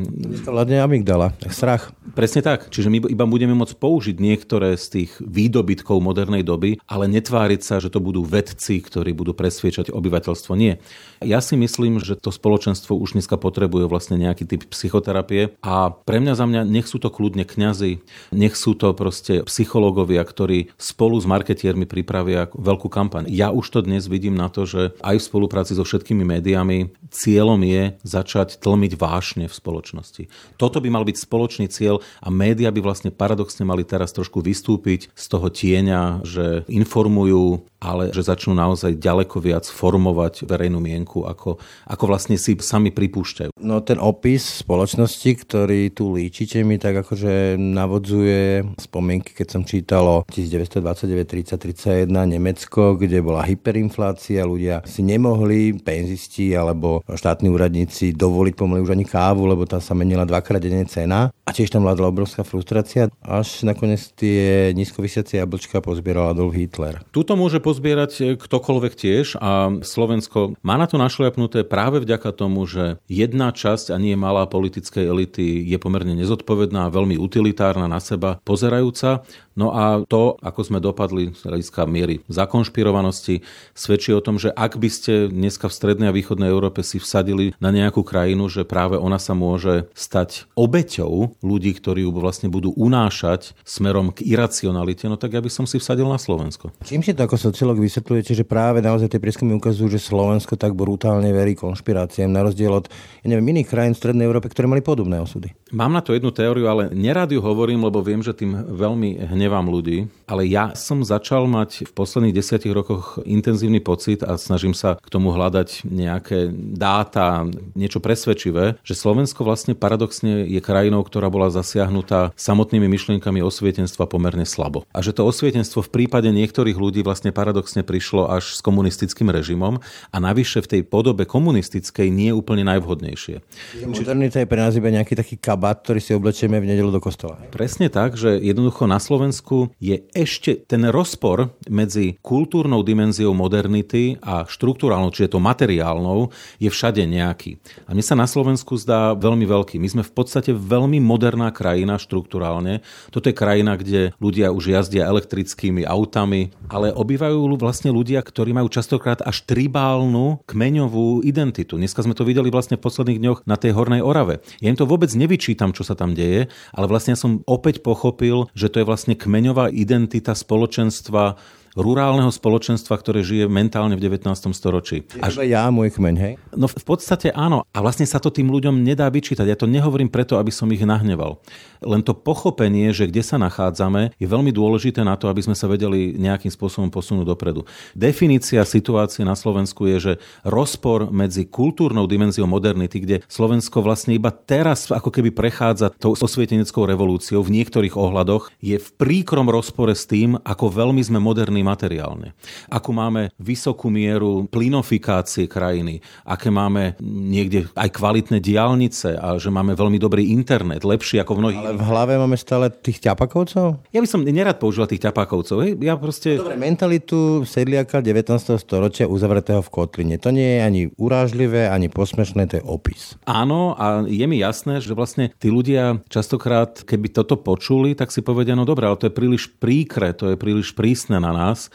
Vládne 0.48 0.80
amygdala, 0.80 1.36
strach. 1.52 1.92
Presne 2.16 2.40
tak. 2.40 2.72
Čiže 2.72 2.88
my 2.88 2.98
iba 3.10 3.26
budeme 3.28 3.52
môcť 3.52 3.76
použiť 3.76 4.16
niektoré 4.16 4.78
z 4.78 4.86
tých 4.88 5.10
výdobytkov 5.20 6.00
modernej 6.00 6.46
doby, 6.46 6.78
ale 6.86 7.10
netváriť 7.10 7.60
sa, 7.60 7.82
že 7.82 7.92
to 7.92 7.98
budú 7.98 8.22
vedci, 8.22 8.80
ktorí 8.80 9.12
budú 9.12 9.34
presviečať 9.34 9.90
obyvateľstvo. 9.90 10.52
Nie. 10.54 10.78
Ja 11.18 11.42
si 11.42 11.57
myslím, 11.58 11.98
že 11.98 12.14
to 12.14 12.30
spoločenstvo 12.30 12.94
už 12.94 13.18
dneska 13.18 13.34
potrebuje 13.34 13.90
vlastne 13.90 14.16
nejaký 14.16 14.46
typ 14.46 14.62
psychoterapie 14.70 15.58
a 15.60 15.90
pre 15.90 16.22
mňa 16.22 16.34
za 16.38 16.46
mňa 16.46 16.62
nech 16.62 16.86
sú 16.86 17.02
to 17.02 17.10
kľudne 17.10 17.42
kňazi, 17.42 17.98
nech 18.30 18.54
sú 18.54 18.78
to 18.78 18.94
proste 18.94 19.42
psychológovia, 19.50 20.22
ktorí 20.22 20.70
spolu 20.78 21.18
s 21.18 21.26
marketiermi 21.26 21.84
pripravia 21.84 22.46
veľkú 22.54 22.86
kampaň. 22.86 23.26
Ja 23.28 23.50
už 23.50 23.66
to 23.74 23.80
dnes 23.82 24.06
vidím 24.06 24.38
na 24.38 24.46
to, 24.46 24.64
že 24.64 24.94
aj 25.02 25.18
v 25.18 25.26
spolupráci 25.26 25.74
so 25.74 25.82
všetkými 25.82 26.22
médiami 26.22 26.94
cieľom 27.10 27.58
je 27.66 27.98
začať 28.06 28.62
tlmiť 28.62 28.92
vášne 28.94 29.44
v 29.50 29.54
spoločnosti. 29.54 30.30
Toto 30.54 30.78
by 30.78 30.88
mal 30.88 31.02
byť 31.02 31.16
spoločný 31.18 31.66
cieľ 31.66 31.98
a 32.22 32.30
média 32.30 32.70
by 32.70 32.80
vlastne 32.80 33.10
paradoxne 33.10 33.66
mali 33.66 33.82
teraz 33.82 34.14
trošku 34.14 34.38
vystúpiť 34.44 35.10
z 35.12 35.24
toho 35.26 35.50
tieňa, 35.50 36.22
že 36.22 36.62
informujú, 36.70 37.66
ale 37.78 38.10
že 38.10 38.26
začnú 38.26 38.58
naozaj 38.58 38.98
ďaleko 38.98 39.38
viac 39.38 39.64
formovať 39.66 40.44
verejnú 40.44 40.82
mienku, 40.82 41.22
ako, 41.24 41.62
ako 41.86 42.04
vlastne 42.10 42.34
si 42.34 42.58
sami 42.58 42.90
pripúšťajú. 42.90 43.54
No 43.62 43.80
ten 43.82 44.02
opis 44.02 44.66
spoločnosti, 44.66 45.30
ktorý 45.46 45.94
tu 45.94 46.14
líčite, 46.14 46.66
mi 46.66 46.76
tak 46.76 47.06
akože 47.06 47.54
navodzuje 47.58 48.66
spomienky, 48.82 49.34
keď 49.34 49.46
som 49.46 49.62
čítalo 49.62 50.26
1929, 50.30 51.22
30, 51.22 52.08
31 52.08 52.10
Nemecko, 52.10 52.98
kde 52.98 53.22
bola 53.22 53.46
hyperinflácia, 53.46 54.42
ľudia 54.42 54.82
si 54.82 55.06
nemohli, 55.06 55.78
penzisti 55.78 56.54
alebo 56.58 57.06
štátni 57.06 57.46
úradníci 57.48 58.10
dovoliť 58.14 58.54
pomaly 58.58 58.82
už 58.82 58.94
ani 58.98 59.06
kávu, 59.06 59.46
lebo 59.46 59.64
tam 59.64 59.78
sa 59.78 59.94
menila 59.94 60.26
dvakrát 60.26 60.58
denne 60.58 60.84
cena 60.90 61.30
a 61.46 61.50
tiež 61.54 61.70
tam 61.70 61.86
vládla 61.86 62.10
obrovská 62.10 62.42
frustrácia, 62.42 63.08
až 63.22 63.62
nakoniec 63.62 64.02
tie 64.18 64.74
nízkovisiacie 64.74 65.40
jablčka 65.40 65.80
pozbieral 65.80 66.34
Adolf 66.34 66.58
Hitler. 66.58 67.00
Tuto 67.14 67.38
môže 67.38 67.62
pozbierať 67.68 68.12
e, 68.16 68.22
ktokoľvek 68.40 68.92
tiež 68.96 69.36
a 69.36 69.68
Slovensko 69.84 70.56
má 70.64 70.80
na 70.80 70.88
to 70.88 70.96
našliapnuté 70.96 71.68
práve 71.68 72.00
vďaka 72.00 72.32
tomu, 72.32 72.64
že 72.64 72.96
jedna 73.12 73.52
časť 73.52 73.92
a 73.92 74.00
nie 74.00 74.16
malá 74.16 74.48
politickej 74.48 75.04
elity 75.04 75.68
je 75.68 75.76
pomerne 75.76 76.16
nezodpovedná, 76.16 76.88
veľmi 76.88 77.20
utilitárna 77.20 77.84
na 77.84 78.00
seba 78.00 78.40
pozerajúca 78.40 79.28
No 79.58 79.74
a 79.74 80.06
to, 80.06 80.38
ako 80.38 80.60
sme 80.62 80.78
dopadli 80.78 81.34
z 81.34 81.42
hľadiska 81.42 81.82
miery 81.90 82.22
zakonšpirovanosti, 82.30 83.42
svedčí 83.74 84.14
o 84.14 84.22
tom, 84.22 84.38
že 84.38 84.54
ak 84.54 84.78
by 84.78 84.86
ste 84.86 85.26
dneska 85.26 85.66
v 85.66 85.74
strednej 85.74 86.14
a 86.14 86.14
východnej 86.14 86.46
Európe 86.46 86.86
si 86.86 87.02
vsadili 87.02 87.58
na 87.58 87.74
nejakú 87.74 88.06
krajinu, 88.06 88.46
že 88.46 88.62
práve 88.62 88.94
ona 88.94 89.18
sa 89.18 89.34
môže 89.34 89.90
stať 89.98 90.46
obeťou 90.54 91.42
ľudí, 91.42 91.74
ktorí 91.74 92.06
ju 92.06 92.14
vlastne 92.14 92.46
budú 92.46 92.70
unášať 92.78 93.58
smerom 93.66 94.14
k 94.14 94.22
iracionalite, 94.30 95.10
no 95.10 95.18
tak 95.18 95.34
ja 95.34 95.42
by 95.42 95.50
som 95.50 95.66
si 95.66 95.82
vsadil 95.82 96.06
na 96.06 96.22
Slovensko. 96.22 96.70
Čím 96.86 97.02
si 97.02 97.10
to 97.10 97.26
ako 97.26 97.34
sociológ 97.58 97.82
vysvetľujete, 97.82 98.38
že 98.38 98.46
práve 98.46 98.78
naozaj 98.78 99.10
tie 99.10 99.18
prieskumy 99.18 99.58
ukazujú, 99.58 99.90
že 99.90 99.98
Slovensko 99.98 100.54
tak 100.54 100.78
brutálne 100.78 101.34
verí 101.34 101.58
konšpiráciám, 101.58 102.30
na 102.30 102.46
rozdiel 102.46 102.70
od 102.70 102.86
ja 102.86 103.26
neviem, 103.26 103.58
iných 103.58 103.66
krajín 103.66 103.98
v 103.98 104.00
Strednej 104.06 104.30
Európe, 104.30 104.46
ktoré 104.46 104.70
mali 104.70 104.78
podobné 104.78 105.18
osudy? 105.18 105.50
Mám 105.74 105.90
na 105.90 105.98
to 105.98 106.14
jednu 106.14 106.30
teóriu, 106.30 106.70
ale 106.70 106.94
nerád 106.94 107.34
ju 107.34 107.42
hovorím, 107.42 107.82
lebo 107.82 107.98
viem, 107.98 108.22
že 108.22 108.30
tým 108.30 108.54
veľmi 108.54 109.18
hnev 109.34 109.48
hnevám 109.48 109.72
ľudí, 109.72 110.12
ale 110.28 110.44
ja 110.44 110.76
som 110.76 111.00
začal 111.00 111.48
mať 111.48 111.88
v 111.88 111.92
posledných 111.96 112.36
desiatich 112.36 112.68
rokoch 112.68 113.16
intenzívny 113.24 113.80
pocit 113.80 114.20
a 114.20 114.36
snažím 114.36 114.76
sa 114.76 115.00
k 115.00 115.08
tomu 115.08 115.32
hľadať 115.32 115.88
nejaké 115.88 116.52
dáta, 116.52 117.48
niečo 117.72 117.96
presvedčivé, 118.04 118.76
že 118.84 118.92
Slovensko 118.92 119.40
vlastne 119.40 119.72
paradoxne 119.72 120.44
je 120.44 120.60
krajinou, 120.60 121.00
ktorá 121.00 121.32
bola 121.32 121.48
zasiahnutá 121.48 122.36
samotnými 122.36 122.84
myšlienkami 122.92 123.40
osvietenstva 123.40 124.04
pomerne 124.04 124.44
slabo. 124.44 124.84
A 124.92 125.00
že 125.00 125.16
to 125.16 125.24
osvietenstvo 125.24 125.80
v 125.88 125.92
prípade 125.96 126.28
niektorých 126.28 126.76
ľudí 126.76 127.00
vlastne 127.00 127.32
paradoxne 127.32 127.47
paradoxne 127.48 127.80
prišlo 127.80 128.28
až 128.28 128.52
s 128.52 128.60
komunistickým 128.60 129.32
režimom 129.32 129.80
a 130.12 130.16
navyše 130.20 130.60
v 130.60 130.68
tej 130.68 130.82
podobe 130.84 131.24
komunistickej 131.24 132.12
nie 132.12 132.28
je 132.28 132.36
úplne 132.36 132.60
najvhodnejšie. 132.68 133.40
Modernita 133.88 134.44
je 134.44 134.50
pre 134.52 134.60
nás 134.60 134.76
iba 134.76 134.92
nejaký 134.92 135.16
taký 135.16 135.40
kabát, 135.40 135.80
ktorý 135.80 135.96
si 135.96 136.12
oblečieme 136.12 136.60
v 136.60 136.68
nedelu 136.68 136.92
do 136.92 137.00
kostola. 137.00 137.40
Presne 137.48 137.88
tak, 137.88 138.20
že 138.20 138.36
jednoducho 138.36 138.84
na 138.84 139.00
Slovensku 139.00 139.72
je 139.80 140.04
ešte 140.12 140.60
ten 140.60 140.92
rozpor 140.92 141.56
medzi 141.72 142.20
kultúrnou 142.20 142.84
dimenziou 142.84 143.32
modernity 143.32 144.20
a 144.20 144.44
štruktúrálnou, 144.44 145.08
čiže 145.08 145.32
to 145.32 145.40
materiálnou, 145.40 146.28
je 146.60 146.68
všade 146.68 147.00
nejaký. 147.00 147.56
A 147.88 147.96
mne 147.96 148.04
sa 148.04 148.12
na 148.12 148.28
Slovensku 148.28 148.76
zdá 148.76 149.16
veľmi 149.16 149.48
veľký. 149.48 149.80
My 149.80 149.88
sme 149.88 150.02
v 150.04 150.12
podstate 150.12 150.52
veľmi 150.52 151.00
moderná 151.00 151.48
krajina 151.48 151.96
štruktúrálne. 151.96 152.84
Toto 153.08 153.32
je 153.32 153.38
krajina, 153.40 153.80
kde 153.80 154.12
ľudia 154.20 154.52
už 154.52 154.76
jazdia 154.76 155.08
elektrickými 155.08 155.88
autami, 155.88 156.52
ale 156.68 156.92
obývajú 156.92 157.37
vlastne 157.60 157.94
ľudia, 157.94 158.18
ktorí 158.24 158.50
majú 158.50 158.66
častokrát 158.66 159.22
až 159.22 159.46
tribálnu 159.46 160.42
kmeňovú 160.48 161.22
identitu. 161.22 161.78
Dneska 161.78 162.02
sme 162.02 162.18
to 162.18 162.26
videli 162.26 162.50
vlastne 162.50 162.74
v 162.74 162.84
posledných 162.88 163.20
dňoch 163.22 163.38
na 163.46 163.54
tej 163.54 163.76
Hornej 163.76 164.02
Orave. 164.02 164.42
Ja 164.58 164.72
im 164.72 164.78
to 164.78 164.88
vôbec 164.88 165.12
nevyčítam, 165.14 165.70
čo 165.70 165.86
sa 165.86 165.94
tam 165.94 166.16
deje, 166.18 166.50
ale 166.74 166.86
vlastne 166.90 167.14
ja 167.14 167.20
som 167.20 167.46
opäť 167.46 167.84
pochopil, 167.84 168.50
že 168.56 168.66
to 168.66 168.82
je 168.82 168.88
vlastne 168.88 169.14
kmeňová 169.14 169.70
identita 169.70 170.34
spoločenstva 170.34 171.38
rurálneho 171.76 172.30
spoločenstva, 172.32 172.96
ktoré 172.96 173.20
žije 173.26 173.50
mentálne 173.50 173.98
v 173.98 174.04
19. 174.06 174.24
storočí. 174.54 175.04
Až 175.20 175.44
ja, 175.44 175.68
môj 175.68 175.92
kmeň, 175.96 176.14
hej? 176.16 176.32
No 176.54 176.70
v 176.70 176.84
podstate 176.84 177.34
áno. 177.34 177.66
A 177.74 177.78
vlastne 177.82 178.06
sa 178.08 178.22
to 178.22 178.32
tým 178.32 178.48
ľuďom 178.48 178.80
nedá 178.80 179.08
vyčítať. 179.10 179.44
Ja 179.44 179.58
to 179.58 179.68
nehovorím 179.68 180.08
preto, 180.08 180.38
aby 180.40 180.52
som 180.54 180.70
ich 180.72 180.82
nahneval. 180.82 181.40
Len 181.84 182.02
to 182.02 182.16
pochopenie, 182.16 182.90
že 182.90 183.06
kde 183.06 183.22
sa 183.22 183.38
nachádzame, 183.38 184.16
je 184.18 184.26
veľmi 184.26 184.50
dôležité 184.50 185.06
na 185.06 185.14
to, 185.14 185.30
aby 185.30 185.44
sme 185.44 185.54
sa 185.54 185.70
vedeli 185.70 186.18
nejakým 186.18 186.50
spôsobom 186.50 186.90
posunúť 186.90 187.26
dopredu. 187.28 187.62
Definícia 187.94 188.66
situácie 188.66 189.22
na 189.22 189.38
Slovensku 189.38 189.86
je, 189.86 189.96
že 189.98 190.12
rozpor 190.42 191.10
medzi 191.14 191.46
kultúrnou 191.46 192.10
dimenziou 192.10 192.50
modernity, 192.50 192.98
kde 193.02 193.16
Slovensko 193.30 193.80
vlastne 193.84 194.18
iba 194.18 194.34
teraz 194.34 194.90
ako 194.90 195.14
keby 195.14 195.30
prechádza 195.30 195.94
tou 195.94 196.18
osvieteneckou 196.18 196.82
revolúciou 196.82 197.46
v 197.46 197.54
niektorých 197.62 197.94
ohľadoch, 197.94 198.50
je 198.58 198.76
v 198.76 198.88
príkrom 198.98 199.46
rozpore 199.46 199.94
s 199.94 200.04
tým, 200.08 200.34
ako 200.42 200.70
veľmi 200.74 201.00
sme 201.00 201.22
moderní 201.22 201.62
materiálne. 201.68 202.32
Ako 202.72 202.96
máme 202.96 203.28
vysokú 203.36 203.92
mieru 203.92 204.48
plinofikácie 204.48 205.44
krajiny, 205.44 206.00
aké 206.24 206.48
máme 206.48 206.96
niekde 207.04 207.68
aj 207.76 207.92
kvalitné 207.92 208.40
diálnice 208.40 209.20
a 209.20 209.36
že 209.36 209.52
máme 209.52 209.76
veľmi 209.76 210.00
dobrý 210.00 210.32
internet, 210.32 210.88
lepší 210.88 211.20
ako 211.20 211.36
v 211.36 211.40
mnohých... 211.44 211.60
Ale 211.60 211.76
v 211.76 211.84
hlave 211.84 212.12
máme 212.16 212.36
stále 212.40 212.72
tých 212.72 213.04
ťapakovcov? 213.04 213.84
Ja 213.92 214.00
by 214.00 214.08
som 214.08 214.24
nerad 214.24 214.56
používal 214.56 214.88
tých 214.88 215.04
ťapakovcov. 215.04 215.56
Hej. 215.66 215.72
Ja 215.84 216.00
proste... 216.00 216.40
Dobre, 216.40 216.56
mentalitu 216.56 217.44
sedliaka 217.44 218.00
19. 218.00 218.56
storočia 218.56 219.10
uzavretého 219.10 219.60
v 219.60 219.68
kotline. 219.68 220.16
To 220.22 220.32
nie 220.32 220.58
je 220.58 220.60
ani 220.62 220.82
urážlivé, 220.96 221.68
ani 221.68 221.90
posmešné, 221.90 222.48
to 222.48 222.54
je 222.62 222.64
opis. 222.64 223.18
Áno, 223.26 223.74
a 223.74 224.06
je 224.06 224.24
mi 224.24 224.40
jasné, 224.40 224.78
že 224.78 224.94
vlastne 224.94 225.34
tí 225.36 225.50
ľudia 225.50 226.00
častokrát, 226.06 226.86
keby 226.86 227.10
toto 227.10 227.34
počuli, 227.40 227.98
tak 227.98 228.14
si 228.14 228.22
povedia, 228.22 228.54
no 228.54 228.62
dobré, 228.62 228.86
ale 228.86 229.00
to 229.00 229.10
je 229.10 229.14
príliš 229.14 229.50
príkre, 229.58 230.14
to 230.14 230.32
je 230.32 230.36
príliš 230.38 230.76
prísne 230.76 231.18
na 231.18 231.34
nás 231.34 231.47
nás, 231.48 231.72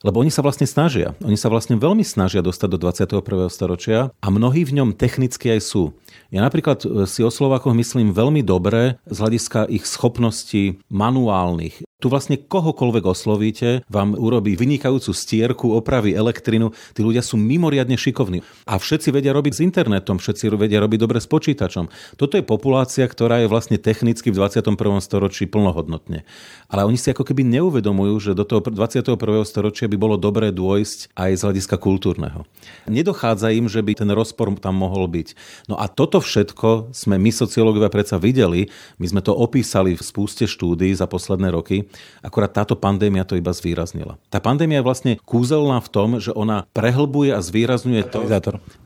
lebo 0.00 0.24
oni 0.24 0.32
sa 0.32 0.40
vlastne 0.40 0.64
snažia. 0.64 1.12
Oni 1.20 1.36
sa 1.36 1.52
vlastne 1.52 1.76
veľmi 1.76 2.00
snažia 2.00 2.40
dostať 2.40 2.68
do 2.72 2.78
21. 2.80 3.52
storočia 3.52 3.98
a 4.16 4.26
mnohí 4.32 4.64
v 4.64 4.80
ňom 4.80 4.96
technicky 4.96 5.52
aj 5.52 5.60
sú. 5.60 5.92
Ja 6.32 6.40
napríklad 6.40 6.80
e, 6.84 7.04
si 7.04 7.20
o 7.20 7.28
Slovákoch 7.28 7.76
myslím 7.76 8.16
veľmi 8.16 8.40
dobre 8.40 8.96
z 9.04 9.16
hľadiska 9.20 9.68
ich 9.68 9.84
schopností 9.84 10.80
manuálnych, 10.88 11.84
tu 12.00 12.08
vlastne 12.08 12.40
kohokoľvek 12.40 13.04
oslovíte, 13.04 13.68
vám 13.92 14.16
urobí 14.16 14.56
vynikajúcu 14.56 15.12
stierku, 15.12 15.76
opravy 15.76 16.16
elektrinu. 16.16 16.72
Tí 16.96 17.04
ľudia 17.04 17.20
sú 17.20 17.36
mimoriadne 17.36 18.00
šikovní. 18.00 18.40
A 18.64 18.80
všetci 18.80 19.12
vedia 19.12 19.36
robiť 19.36 19.52
s 19.52 19.60
internetom, 19.60 20.16
všetci 20.16 20.48
vedia 20.56 20.80
robiť 20.80 20.98
dobre 20.98 21.20
s 21.20 21.28
počítačom. 21.28 21.92
Toto 22.16 22.40
je 22.40 22.42
populácia, 22.42 23.04
ktorá 23.04 23.44
je 23.44 23.52
vlastne 23.52 23.76
technicky 23.76 24.32
v 24.32 24.40
21. 24.40 24.72
storočí 25.04 25.44
plnohodnotne. 25.44 26.24
Ale 26.72 26.88
oni 26.88 26.96
si 26.96 27.12
ako 27.12 27.28
keby 27.28 27.44
neuvedomujú, 27.44 28.32
že 28.32 28.32
do 28.32 28.48
toho 28.48 28.64
21. 28.64 29.20
storočia 29.44 29.84
by 29.84 29.96
bolo 30.00 30.16
dobré 30.16 30.48
dôjsť 30.48 31.12
aj 31.12 31.30
z 31.36 31.40
hľadiska 31.44 31.76
kultúrneho. 31.76 32.48
Nedochádza 32.88 33.52
im, 33.52 33.68
že 33.68 33.84
by 33.84 33.92
ten 34.00 34.08
rozpor 34.08 34.48
tam 34.56 34.80
mohol 34.80 35.04
byť. 35.04 35.36
No 35.68 35.76
a 35.76 35.84
toto 35.86 36.24
všetko 36.24 36.96
sme 36.96 37.20
my 37.20 37.28
sociológovia 37.28 37.92
predsa 37.92 38.16
videli, 38.16 38.72
my 38.96 39.06
sme 39.06 39.20
to 39.20 39.36
opísali 39.36 39.92
v 39.92 40.02
spúste 40.02 40.48
štúdií 40.48 40.96
za 40.96 41.04
posledné 41.04 41.52
roky 41.52 41.89
Akorát 42.20 42.52
táto 42.52 42.76
pandémia 42.76 43.24
to 43.24 43.38
iba 43.38 43.54
zvýraznila. 43.54 44.20
Tá 44.28 44.38
pandémia 44.42 44.80
je 44.80 44.88
vlastne 44.88 45.12
kúzelná 45.24 45.80
v 45.80 45.88
tom, 45.88 46.08
že 46.20 46.34
ona 46.36 46.68
prehlbuje 46.76 47.32
a 47.32 47.40
zvýrazňuje 47.40 48.02
to, 48.12 48.20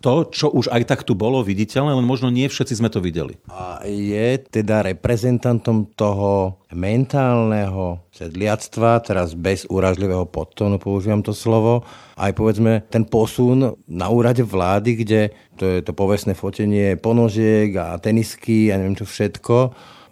to, 0.01 0.13
čo 0.31 0.47
už 0.51 0.71
aj 0.71 0.83
tak 0.87 1.01
tu 1.03 1.19
bolo 1.19 1.43
viditeľné, 1.43 1.99
len 1.99 2.07
možno 2.07 2.31
nie 2.31 2.47
všetci 2.47 2.79
sme 2.79 2.93
to 2.93 3.03
videli. 3.03 3.39
A 3.51 3.83
je 3.87 4.39
teda 4.39 4.87
reprezentantom 4.87 5.91
toho 5.95 6.63
mentálneho 6.75 8.03
sedliactva, 8.11 9.03
teraz 9.03 9.35
bez 9.35 9.67
úražlivého 9.71 10.27
podtónu 10.27 10.79
používam 10.83 11.23
to 11.23 11.31
slovo, 11.31 11.87
aj 12.19 12.35
povedzme 12.35 12.87
ten 12.91 13.07
posun 13.07 13.75
na 13.87 14.07
úrade 14.11 14.43
vlády, 14.43 14.99
kde 15.03 15.21
to 15.55 15.67
je 15.67 15.79
to 15.83 15.95
povestné 15.95 16.35
fotenie 16.35 16.99
ponožiek 16.99 17.71
a 17.79 17.99
tenisky 17.99 18.75
a 18.75 18.79
neviem 18.79 18.99
čo 18.99 19.07
všetko, 19.07 19.57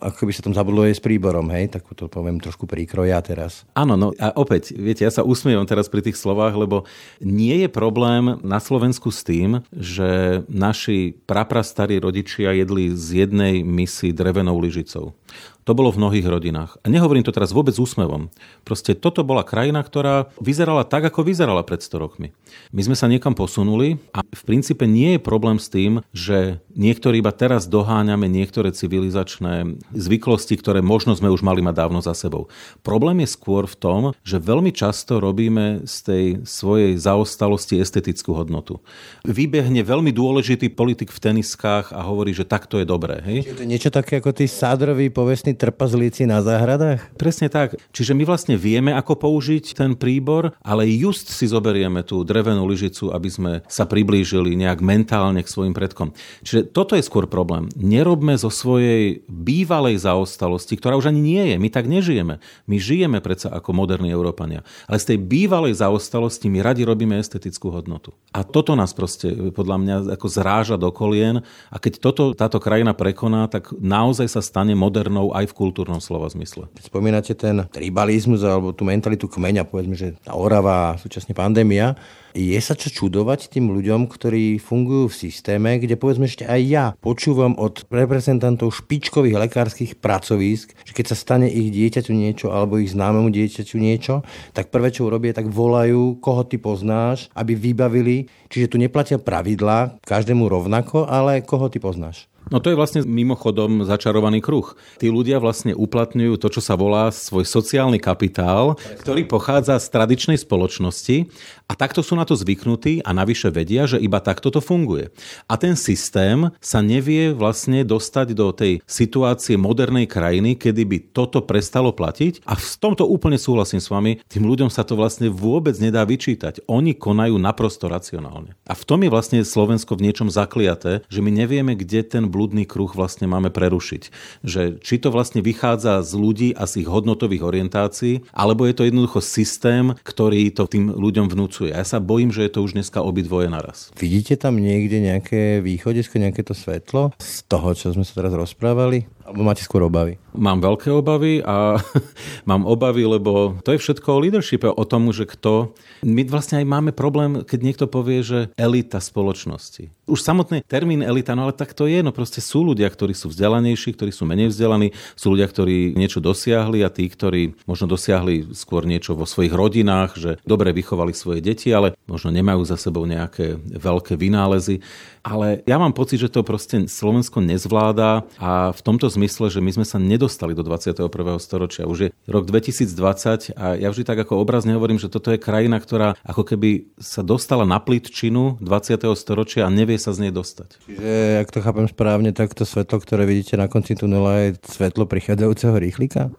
ako 0.03 0.27
by 0.27 0.33
sa 0.35 0.43
tam 0.43 0.55
zabudlo 0.55 0.83
aj 0.83 0.99
s 0.99 1.03
príborom, 1.03 1.47
hej, 1.55 1.71
tak 1.71 1.87
to 1.95 2.11
poviem 2.11 2.43
trošku 2.43 2.67
príkroja 2.67 3.23
teraz. 3.23 3.63
Áno, 3.79 3.95
no 3.95 4.11
a 4.19 4.35
opäť, 4.35 4.75
viete, 4.75 5.07
ja 5.07 5.13
sa 5.15 5.23
usmievam 5.23 5.63
teraz 5.63 5.87
pri 5.87 6.03
tých 6.03 6.19
slovách, 6.19 6.59
lebo 6.59 6.83
nie 7.23 7.63
je 7.63 7.69
problém 7.71 8.43
na 8.43 8.59
Slovensku 8.59 9.15
s 9.15 9.23
tým, 9.23 9.63
že 9.71 10.43
naši 10.51 11.15
praprastarí 11.25 12.03
rodičia 12.03 12.51
jedli 12.51 12.91
z 12.91 13.25
jednej 13.25 13.63
misy 13.63 14.11
drevenou 14.11 14.59
lyžicou. 14.59 15.15
To 15.63 15.79
bolo 15.79 15.95
v 15.95 16.03
mnohých 16.03 16.27
rodinách. 16.27 16.75
A 16.83 16.91
nehovorím 16.91 17.23
to 17.23 17.31
teraz 17.31 17.55
vôbec 17.55 17.79
úsmevom. 17.79 18.35
Proste 18.67 18.99
toto 18.99 19.23
bola 19.23 19.47
krajina, 19.47 19.79
ktorá 19.79 20.27
vyzerala 20.43 20.83
tak, 20.83 21.07
ako 21.07 21.23
vyzerala 21.23 21.63
pred 21.63 21.79
100 21.79 22.03
rokmi. 22.03 22.35
My 22.75 22.83
sme 22.83 22.99
sa 22.99 23.07
niekam 23.07 23.39
posunuli 23.39 24.03
a 24.11 24.27
v 24.27 24.43
princípe 24.43 24.91
nie 24.91 25.17
je 25.17 25.21
problém 25.23 25.63
s 25.63 25.71
tým, 25.71 26.03
že 26.11 26.59
niektorí 26.75 27.23
iba 27.23 27.31
teraz 27.31 27.71
doháňame 27.71 28.27
niektoré 28.27 28.75
civilizačné 28.75 29.79
zvyklosti, 29.95 30.59
ktoré 30.59 30.83
možno 30.83 31.15
sme 31.15 31.31
už 31.31 31.47
mali 31.47 31.63
mať 31.63 31.75
dávno 31.79 32.03
za 32.03 32.13
sebou. 32.19 32.51
Problém 32.83 33.23
je 33.23 33.31
skôr 33.31 33.71
v 33.71 33.79
tom, 33.79 34.01
že 34.27 34.43
veľmi 34.43 34.75
často 34.75 35.23
robíme 35.23 35.87
z 35.87 35.97
tej 36.03 36.25
svojej 36.43 36.99
zaostalosti 36.99 37.79
estetickú 37.79 38.35
hodnotu. 38.35 38.83
Vybehne 39.23 39.87
veľmi 39.87 40.11
dôležitý 40.11 40.75
politik 40.75 41.15
v 41.15 41.23
teniskách 41.23 41.95
a 41.95 42.03
hovorí, 42.03 42.35
že 42.35 42.49
takto 42.49 42.83
je 42.83 42.87
dobré. 42.89 43.23
Hej? 43.23 43.39
Je 43.47 43.57
to 43.57 43.69
niečo 43.69 43.91
také 43.95 44.19
ako 44.19 44.35
tí 44.35 44.51
sádroví 44.51 45.13
povestní 45.13 45.52
vlastní 45.53 45.69
trpazlíci 45.69 46.25
na 46.25 46.41
záhradách? 46.41 47.13
Presne 47.21 47.53
tak. 47.53 47.77
Čiže 47.93 48.17
my 48.17 48.25
vlastne 48.25 48.57
vieme, 48.57 48.97
ako 48.97 49.21
použiť 49.21 49.77
ten 49.77 49.93
príbor, 49.93 50.57
ale 50.65 50.89
just 50.89 51.29
si 51.29 51.45
zoberieme 51.45 52.01
tú 52.01 52.25
drevenú 52.25 52.65
lyžicu, 52.65 53.13
aby 53.13 53.29
sme 53.29 53.53
sa 53.69 53.85
priblížili 53.85 54.57
nejak 54.57 54.81
mentálne 54.81 55.45
k 55.45 55.53
svojim 55.53 55.77
predkom. 55.77 56.17
Čiže 56.41 56.73
toto 56.73 56.97
je 56.97 57.05
skôr 57.05 57.29
problém. 57.29 57.69
Nerobme 57.77 58.33
zo 58.41 58.49
svojej 58.49 59.21
bývalej 59.29 60.01
zaostalosti, 60.01 60.81
ktorá 60.81 60.97
už 60.97 61.13
ani 61.13 61.21
nie 61.21 61.43
je. 61.53 61.57
My 61.61 61.69
tak 61.69 61.85
nežijeme. 61.85 62.41
My 62.65 62.77
žijeme 62.81 63.21
predsa 63.21 63.53
ako 63.53 63.77
moderní 63.77 64.09
Európania. 64.09 64.65
Ale 64.89 64.97
z 64.97 65.15
tej 65.15 65.19
bývalej 65.21 65.77
zaostalosti 65.85 66.49
my 66.49 66.65
radi 66.65 66.89
robíme 66.89 67.21
estetickú 67.21 67.69
hodnotu. 67.69 68.17
A 68.33 68.41
toto 68.47 68.73
nás 68.73 68.97
proste 68.97 69.53
podľa 69.53 69.77
mňa 69.77 69.97
ako 70.17 70.27
zráža 70.33 70.77
do 70.81 70.89
kolien. 70.89 71.45
A 71.69 71.77
keď 71.77 71.93
toto 72.01 72.23
táto 72.33 72.57
krajina 72.57 72.97
prekoná, 72.97 73.51
tak 73.51 73.75
naozaj 73.77 74.31
sa 74.31 74.41
stane 74.41 74.73
modernou 74.73 75.35
aj 75.35 75.42
aj 75.43 75.51
v 75.51 75.59
kultúrnom 75.59 75.99
slova 75.99 76.31
zmysle. 76.31 76.71
Spomínate 76.79 77.35
ten 77.35 77.67
tribalizmus 77.69 78.47
alebo 78.47 78.71
tú 78.71 78.87
mentalitu 78.87 79.27
kmeňa, 79.27 79.67
povedzme, 79.67 79.99
že 79.99 80.15
tá 80.23 80.39
Orava 80.39 80.95
a 80.95 80.99
súčasne 80.99 81.35
pandémia. 81.35 81.99
Je 82.33 82.57
sa 82.65 82.73
čo 82.73 82.89
čudovať 82.89 83.53
tým 83.53 83.69
ľuďom, 83.69 84.09
ktorí 84.09 84.57
fungujú 84.57 85.13
v 85.13 85.19
systéme, 85.29 85.77
kde 85.77 86.01
povedzme 86.01 86.25
ešte 86.25 86.49
aj 86.49 86.61
ja 86.65 86.85
počúvam 87.05 87.53
od 87.61 87.85
reprezentantov 87.93 88.73
špičkových 88.73 89.37
lekárskych 89.37 90.01
pracovísk, 90.01 90.73
že 90.73 90.97
keď 90.97 91.13
sa 91.13 91.17
stane 91.21 91.53
ich 91.53 91.69
dieťaťu 91.69 92.13
niečo 92.17 92.49
alebo 92.49 92.81
ich 92.81 92.97
známemu 92.97 93.29
dieťaťu 93.29 93.77
niečo, 93.77 94.25
tak 94.57 94.73
prvé, 94.73 94.89
čo 94.89 95.13
urobia, 95.13 95.37
tak 95.37 95.53
volajú, 95.53 96.17
koho 96.25 96.49
ty 96.49 96.57
poznáš, 96.57 97.29
aby 97.37 97.53
vybavili. 97.53 98.33
Čiže 98.49 98.71
tu 98.73 98.77
neplatia 98.81 99.21
pravidlá 99.21 100.01
každému 100.01 100.49
rovnako, 100.49 101.05
ale 101.05 101.45
koho 101.45 101.69
ty 101.69 101.85
poznáš. 101.85 102.32
No 102.51 102.59
to 102.59 102.73
je 102.73 102.79
vlastne 102.79 103.07
mimochodom 103.07 103.87
začarovaný 103.87 104.43
kruh. 104.43 104.75
Tí 104.99 105.13
ľudia 105.13 105.39
vlastne 105.39 105.77
uplatňujú 105.77 106.35
to, 106.41 106.49
čo 106.59 106.61
sa 106.65 106.75
volá 106.75 107.15
svoj 107.15 107.47
sociálny 107.47 108.03
kapitál, 108.03 108.75
ktorý 108.99 109.29
pochádza 109.29 109.79
z 109.79 109.87
tradičnej 109.93 110.39
spoločnosti 110.41 111.31
a 111.71 111.73
takto 111.79 112.03
sú 112.03 112.19
na 112.19 112.27
to 112.27 112.35
zvyknutí 112.35 113.07
a 113.07 113.15
navyše 113.15 113.55
vedia, 113.55 113.87
že 113.87 114.03
iba 114.03 114.19
takto 114.19 114.51
to 114.51 114.59
funguje. 114.59 115.15
A 115.47 115.55
ten 115.55 115.79
systém 115.79 116.51
sa 116.59 116.83
nevie 116.83 117.31
vlastne 117.31 117.87
dostať 117.87 118.27
do 118.35 118.51
tej 118.51 118.83
situácie 118.85 119.55
modernej 119.55 120.11
krajiny, 120.11 120.59
kedy 120.59 120.83
by 120.83 120.99
toto 121.15 121.47
prestalo 121.47 121.95
platiť 121.95 122.43
a 122.45 122.59
v 122.59 122.67
tomto 122.83 123.07
úplne 123.07 123.39
súhlasím 123.39 123.79
s 123.79 123.89
vami, 123.89 124.19
tým 124.27 124.45
ľuďom 124.45 124.69
sa 124.69 124.83
to 124.83 124.99
vlastne 124.99 125.31
vôbec 125.31 125.79
nedá 125.79 126.03
vyčítať. 126.03 126.67
Oni 126.67 126.93
konajú 126.99 127.39
naprosto 127.39 127.87
racionálne. 127.87 128.59
A 128.67 128.75
v 128.75 128.83
tom 128.83 129.01
je 129.07 129.13
vlastne 129.13 129.39
Slovensko 129.47 129.95
v 129.95 130.11
niečom 130.11 130.27
zakliaté, 130.27 131.07
že 131.07 131.23
my 131.23 131.31
nevieme, 131.31 131.79
kde 131.79 132.03
ten 132.03 132.25
blúd 132.33 132.42
blúdny 132.43 132.67
kruh 132.67 132.91
vlastne 132.91 133.31
máme 133.31 133.55
prerušiť. 133.55 134.03
Že 134.43 134.83
či 134.83 134.99
to 134.99 135.15
vlastne 135.15 135.47
vychádza 135.47 136.03
z 136.03 136.13
ľudí 136.19 136.51
a 136.59 136.67
z 136.67 136.83
ich 136.83 136.91
hodnotových 136.91 137.47
orientácií, 137.47 138.27
alebo 138.35 138.67
je 138.67 138.75
to 138.75 138.83
jednoducho 138.83 139.23
systém, 139.23 139.95
ktorý 140.03 140.51
to 140.51 140.67
tým 140.67 140.91
ľuďom 140.91 141.31
vnúcuje. 141.31 141.71
Ja 141.71 141.87
sa 141.87 142.03
bojím, 142.03 142.35
že 142.35 142.51
je 142.51 142.59
to 142.59 142.67
už 142.67 142.75
dneska 142.75 142.99
obidvoje 142.99 143.47
naraz. 143.47 143.95
Vidíte 143.95 144.35
tam 144.35 144.59
niekde 144.59 144.99
nejaké 144.99 145.63
východisko, 145.63 146.19
nejaké 146.19 146.43
to 146.43 146.59
svetlo 146.59 147.15
z 147.23 147.47
toho, 147.47 147.79
čo 147.79 147.95
sme 147.95 148.03
sa 148.03 148.19
teraz 148.19 148.35
rozprávali? 148.35 149.07
Alebo 149.23 149.47
máte 149.47 149.63
skôr 149.63 149.87
obavy? 149.87 150.19
Mám 150.35 150.65
veľké 150.65 150.89
obavy 150.91 151.45
a 151.47 151.79
mám 152.51 152.67
obavy, 152.67 153.07
lebo 153.07 153.61
to 153.63 153.77
je 153.77 153.79
všetko 153.79 154.09
o 154.09 154.23
leadershipe, 154.23 154.67
o 154.67 154.85
tom, 154.89 155.15
že 155.15 155.29
kto... 155.29 155.77
My 156.03 156.27
vlastne 156.27 156.59
aj 156.59 156.67
máme 156.67 156.91
problém, 156.91 157.47
keď 157.47 157.61
niekto 157.63 157.87
povie, 157.87 158.27
že 158.27 158.51
elita 158.59 158.99
spoločnosti. 158.99 159.93
Už 160.11 160.19
samotný 160.19 160.67
termín 160.67 161.07
elita, 161.07 161.39
no 161.39 161.47
ale 161.47 161.55
tak 161.55 161.77
to 161.77 161.87
je, 161.87 162.03
no 162.03 162.11
proste 162.11 162.43
sú 162.43 162.67
ľudia, 162.67 162.91
ktorí 162.91 163.15
sú 163.15 163.31
vzdelanejší, 163.31 163.95
ktorí 163.95 164.11
sú 164.11 164.27
menej 164.27 164.51
vzdelaní, 164.51 164.91
sú 165.15 165.39
ľudia, 165.39 165.47
ktorí 165.47 165.95
niečo 165.95 166.19
dosiahli 166.19 166.83
a 166.83 166.91
tí, 166.91 167.07
ktorí 167.07 167.63
možno 167.69 167.87
dosiahli 167.87 168.51
skôr 168.57 168.83
niečo 168.89 169.15
vo 169.15 169.29
svojich 169.29 169.55
rodinách, 169.55 170.19
že 170.19 170.31
dobre 170.43 170.75
vychovali 170.75 171.15
svoje 171.15 171.39
deti, 171.45 171.71
ale 171.71 171.95
možno 172.11 172.35
nemajú 172.35 172.67
za 172.67 172.75
sebou 172.75 173.07
nejaké 173.07 173.61
veľké 173.61 174.19
vynálezy. 174.19 174.83
Ale 175.23 175.63
ja 175.71 175.79
mám 175.79 175.95
pocit, 175.95 176.19
že 176.19 176.33
to 176.33 176.43
proste 176.43 176.91
Slovensko 176.91 177.39
nezvláda 177.39 178.27
a 178.43 178.75
v 178.75 178.81
tomto 178.83 179.12
zmysle, 179.13 179.53
že 179.53 179.61
my 179.61 179.71
sme 179.77 179.87
sa 179.87 180.01
nedostali 180.01 180.57
do 180.57 180.65
21. 180.65 181.07
storočia. 181.39 181.85
Už 181.85 181.99
je 181.99 182.09
rok 182.25 182.49
2020 182.49 183.53
a 183.55 183.77
ja 183.77 183.89
vždy 183.93 184.03
tak 184.09 184.19
ako 184.25 184.41
obrazne 184.41 184.75
hovorím, 184.75 184.97
že 184.97 185.13
toto 185.13 185.31
je 185.31 185.39
krajina, 185.39 185.77
ktorá 185.79 186.17
ako 186.25 186.43
keby 186.49 186.91
sa 186.97 187.21
dostala 187.21 187.69
na 187.69 187.79
plitčinu 187.79 188.59
20. 188.59 189.05
storočia 189.15 189.69
a 189.69 189.71
nevie 189.71 190.01
sa 190.01 190.11
z 190.17 190.29
nej 190.29 190.33
dostať. 190.35 190.83
Čiže, 190.89 191.13
ak 191.45 191.49
to 191.53 191.59
chápem 191.63 191.87
správne, 191.87 192.31
tak 192.35 192.57
to 192.57 192.65
svetlo, 192.67 192.99
ktoré 192.99 193.29
vidíte 193.29 193.61
na 193.61 193.71
konci 193.71 193.95
tunela, 193.95 194.51
je 194.51 194.59
svetlo 194.67 195.07
prichádzajúceho 195.07 195.77
rýchlika? 195.79 196.33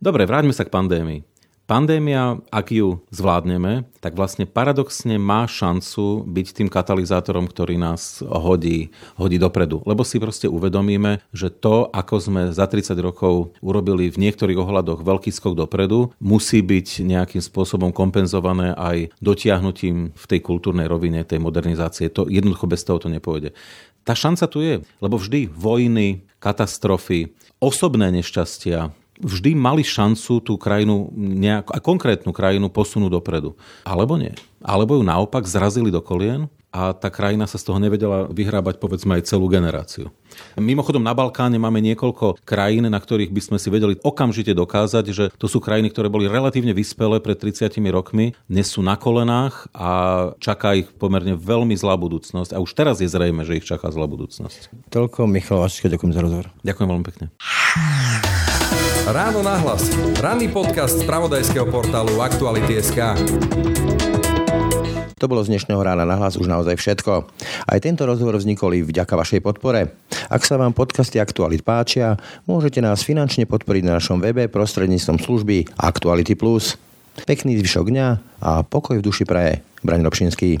Dobre, 0.00 0.24
vráťme 0.26 0.56
sa 0.56 0.66
k 0.66 0.72
pandémii. 0.72 1.29
Pandémia, 1.70 2.42
ak 2.50 2.74
ju 2.74 2.98
zvládneme, 3.14 3.86
tak 4.02 4.18
vlastne 4.18 4.42
paradoxne 4.42 5.22
má 5.22 5.46
šancu 5.46 6.26
byť 6.26 6.46
tým 6.50 6.66
katalizátorom, 6.66 7.46
ktorý 7.46 7.78
nás 7.78 8.26
hodí, 8.26 8.90
hodí 9.14 9.38
dopredu. 9.38 9.78
Lebo 9.86 10.02
si 10.02 10.18
proste 10.18 10.50
uvedomíme, 10.50 11.22
že 11.30 11.46
to, 11.46 11.86
ako 11.94 12.14
sme 12.18 12.42
za 12.50 12.66
30 12.66 12.98
rokov 12.98 13.54
urobili 13.62 14.10
v 14.10 14.18
niektorých 14.18 14.58
ohľadoch 14.58 15.06
veľký 15.06 15.30
skok 15.30 15.54
dopredu, 15.54 16.10
musí 16.18 16.58
byť 16.58 17.06
nejakým 17.06 17.38
spôsobom 17.38 17.94
kompenzované 17.94 18.74
aj 18.74 19.14
dotiahnutím 19.22 20.10
v 20.10 20.24
tej 20.26 20.42
kultúrnej 20.42 20.90
rovine, 20.90 21.22
tej 21.22 21.38
modernizácie. 21.38 22.10
To 22.18 22.26
jednoducho 22.26 22.66
bez 22.66 22.82
toho 22.82 22.98
to 22.98 23.06
nepôjde. 23.06 23.54
Tá 24.02 24.18
šanca 24.18 24.50
tu 24.50 24.58
je, 24.58 24.82
lebo 24.98 25.22
vždy 25.22 25.46
vojny, 25.46 26.26
katastrofy, 26.42 27.30
osobné 27.62 28.10
nešťastia, 28.10 28.90
vždy 29.20 29.54
mali 29.54 29.84
šancu 29.84 30.40
tú 30.40 30.56
krajinu, 30.56 31.12
nejak, 31.14 31.70
a 31.70 31.78
konkrétnu 31.78 32.32
krajinu 32.32 32.72
posunúť 32.72 33.20
dopredu. 33.20 33.56
Alebo 33.84 34.16
nie. 34.16 34.32
Alebo 34.60 34.96
ju 34.96 35.02
naopak 35.04 35.44
zrazili 35.48 35.88
do 35.88 36.00
kolien 36.00 36.48
a 36.70 36.94
tá 36.94 37.10
krajina 37.10 37.50
sa 37.50 37.58
z 37.58 37.66
toho 37.66 37.82
nevedela 37.82 38.30
vyhrábať 38.30 38.78
povedzme 38.78 39.18
aj 39.18 39.26
celú 39.26 39.50
generáciu. 39.50 40.14
Mimochodom 40.54 41.02
na 41.02 41.10
Balkáne 41.10 41.58
máme 41.58 41.82
niekoľko 41.82 42.38
krajín, 42.46 42.86
na 42.86 43.00
ktorých 43.02 43.34
by 43.34 43.42
sme 43.42 43.58
si 43.58 43.68
vedeli 43.74 43.98
okamžite 44.06 44.54
dokázať, 44.54 45.04
že 45.10 45.24
to 45.34 45.50
sú 45.50 45.58
krajiny, 45.58 45.90
ktoré 45.90 46.06
boli 46.06 46.30
relatívne 46.30 46.70
vyspelé 46.70 47.18
pred 47.18 47.34
30 47.34 47.74
rokmi, 47.90 48.38
dnes 48.46 48.70
sú 48.70 48.86
na 48.86 48.94
kolenách 48.94 49.66
a 49.74 49.90
čaká 50.38 50.78
ich 50.78 50.86
pomerne 50.94 51.34
veľmi 51.34 51.74
zlá 51.74 51.98
budúcnosť 51.98 52.54
a 52.54 52.62
už 52.62 52.70
teraz 52.78 53.02
je 53.02 53.10
zrejme, 53.10 53.42
že 53.42 53.58
ich 53.58 53.66
čaká 53.66 53.90
zlá 53.90 54.06
budúcnosť. 54.06 54.70
Toľko 54.94 55.26
Michal 55.26 55.66
Vašička, 55.66 55.90
ďakujem 55.90 56.14
za 56.14 56.22
rozhovor. 56.22 56.46
Ďakujem 56.62 56.86
veľmi 56.86 57.04
pekne. 57.10 57.26
Ráno 59.08 59.40
na 59.40 59.56
hlas. 59.56 59.88
Ranný 60.20 60.52
podcast 60.52 61.00
z 61.00 61.08
pravodajského 61.08 61.64
portálu 61.72 62.20
Aktuality.sk. 62.20 63.16
To 65.16 65.24
bolo 65.24 65.40
z 65.40 65.56
dnešného 65.56 65.80
rána 65.80 66.04
na 66.04 66.20
hlas 66.20 66.36
už 66.36 66.44
naozaj 66.44 66.76
všetko. 66.76 67.24
Aj 67.64 67.78
tento 67.80 68.04
rozhovor 68.04 68.36
vznikol 68.36 68.76
i 68.76 68.84
vďaka 68.84 69.16
vašej 69.16 69.40
podpore. 69.40 69.96
Ak 70.28 70.44
sa 70.44 70.60
vám 70.60 70.76
podcasty 70.76 71.16
Aktualit 71.16 71.64
páčia, 71.64 72.20
môžete 72.44 72.84
nás 72.84 73.00
finančne 73.00 73.48
podporiť 73.48 73.88
na 73.88 73.96
našom 73.96 74.20
webe 74.20 74.52
prostredníctvom 74.52 75.16
služby 75.16 75.80
Aktuality+. 75.80 76.36
Pekný 77.24 77.56
zvyšok 77.56 77.86
dňa 77.88 78.06
a 78.44 78.60
pokoj 78.68 79.00
v 79.00 79.06
duši 79.08 79.24
praje. 79.24 79.64
Braň 79.80 80.04
Robšinský. 80.04 80.60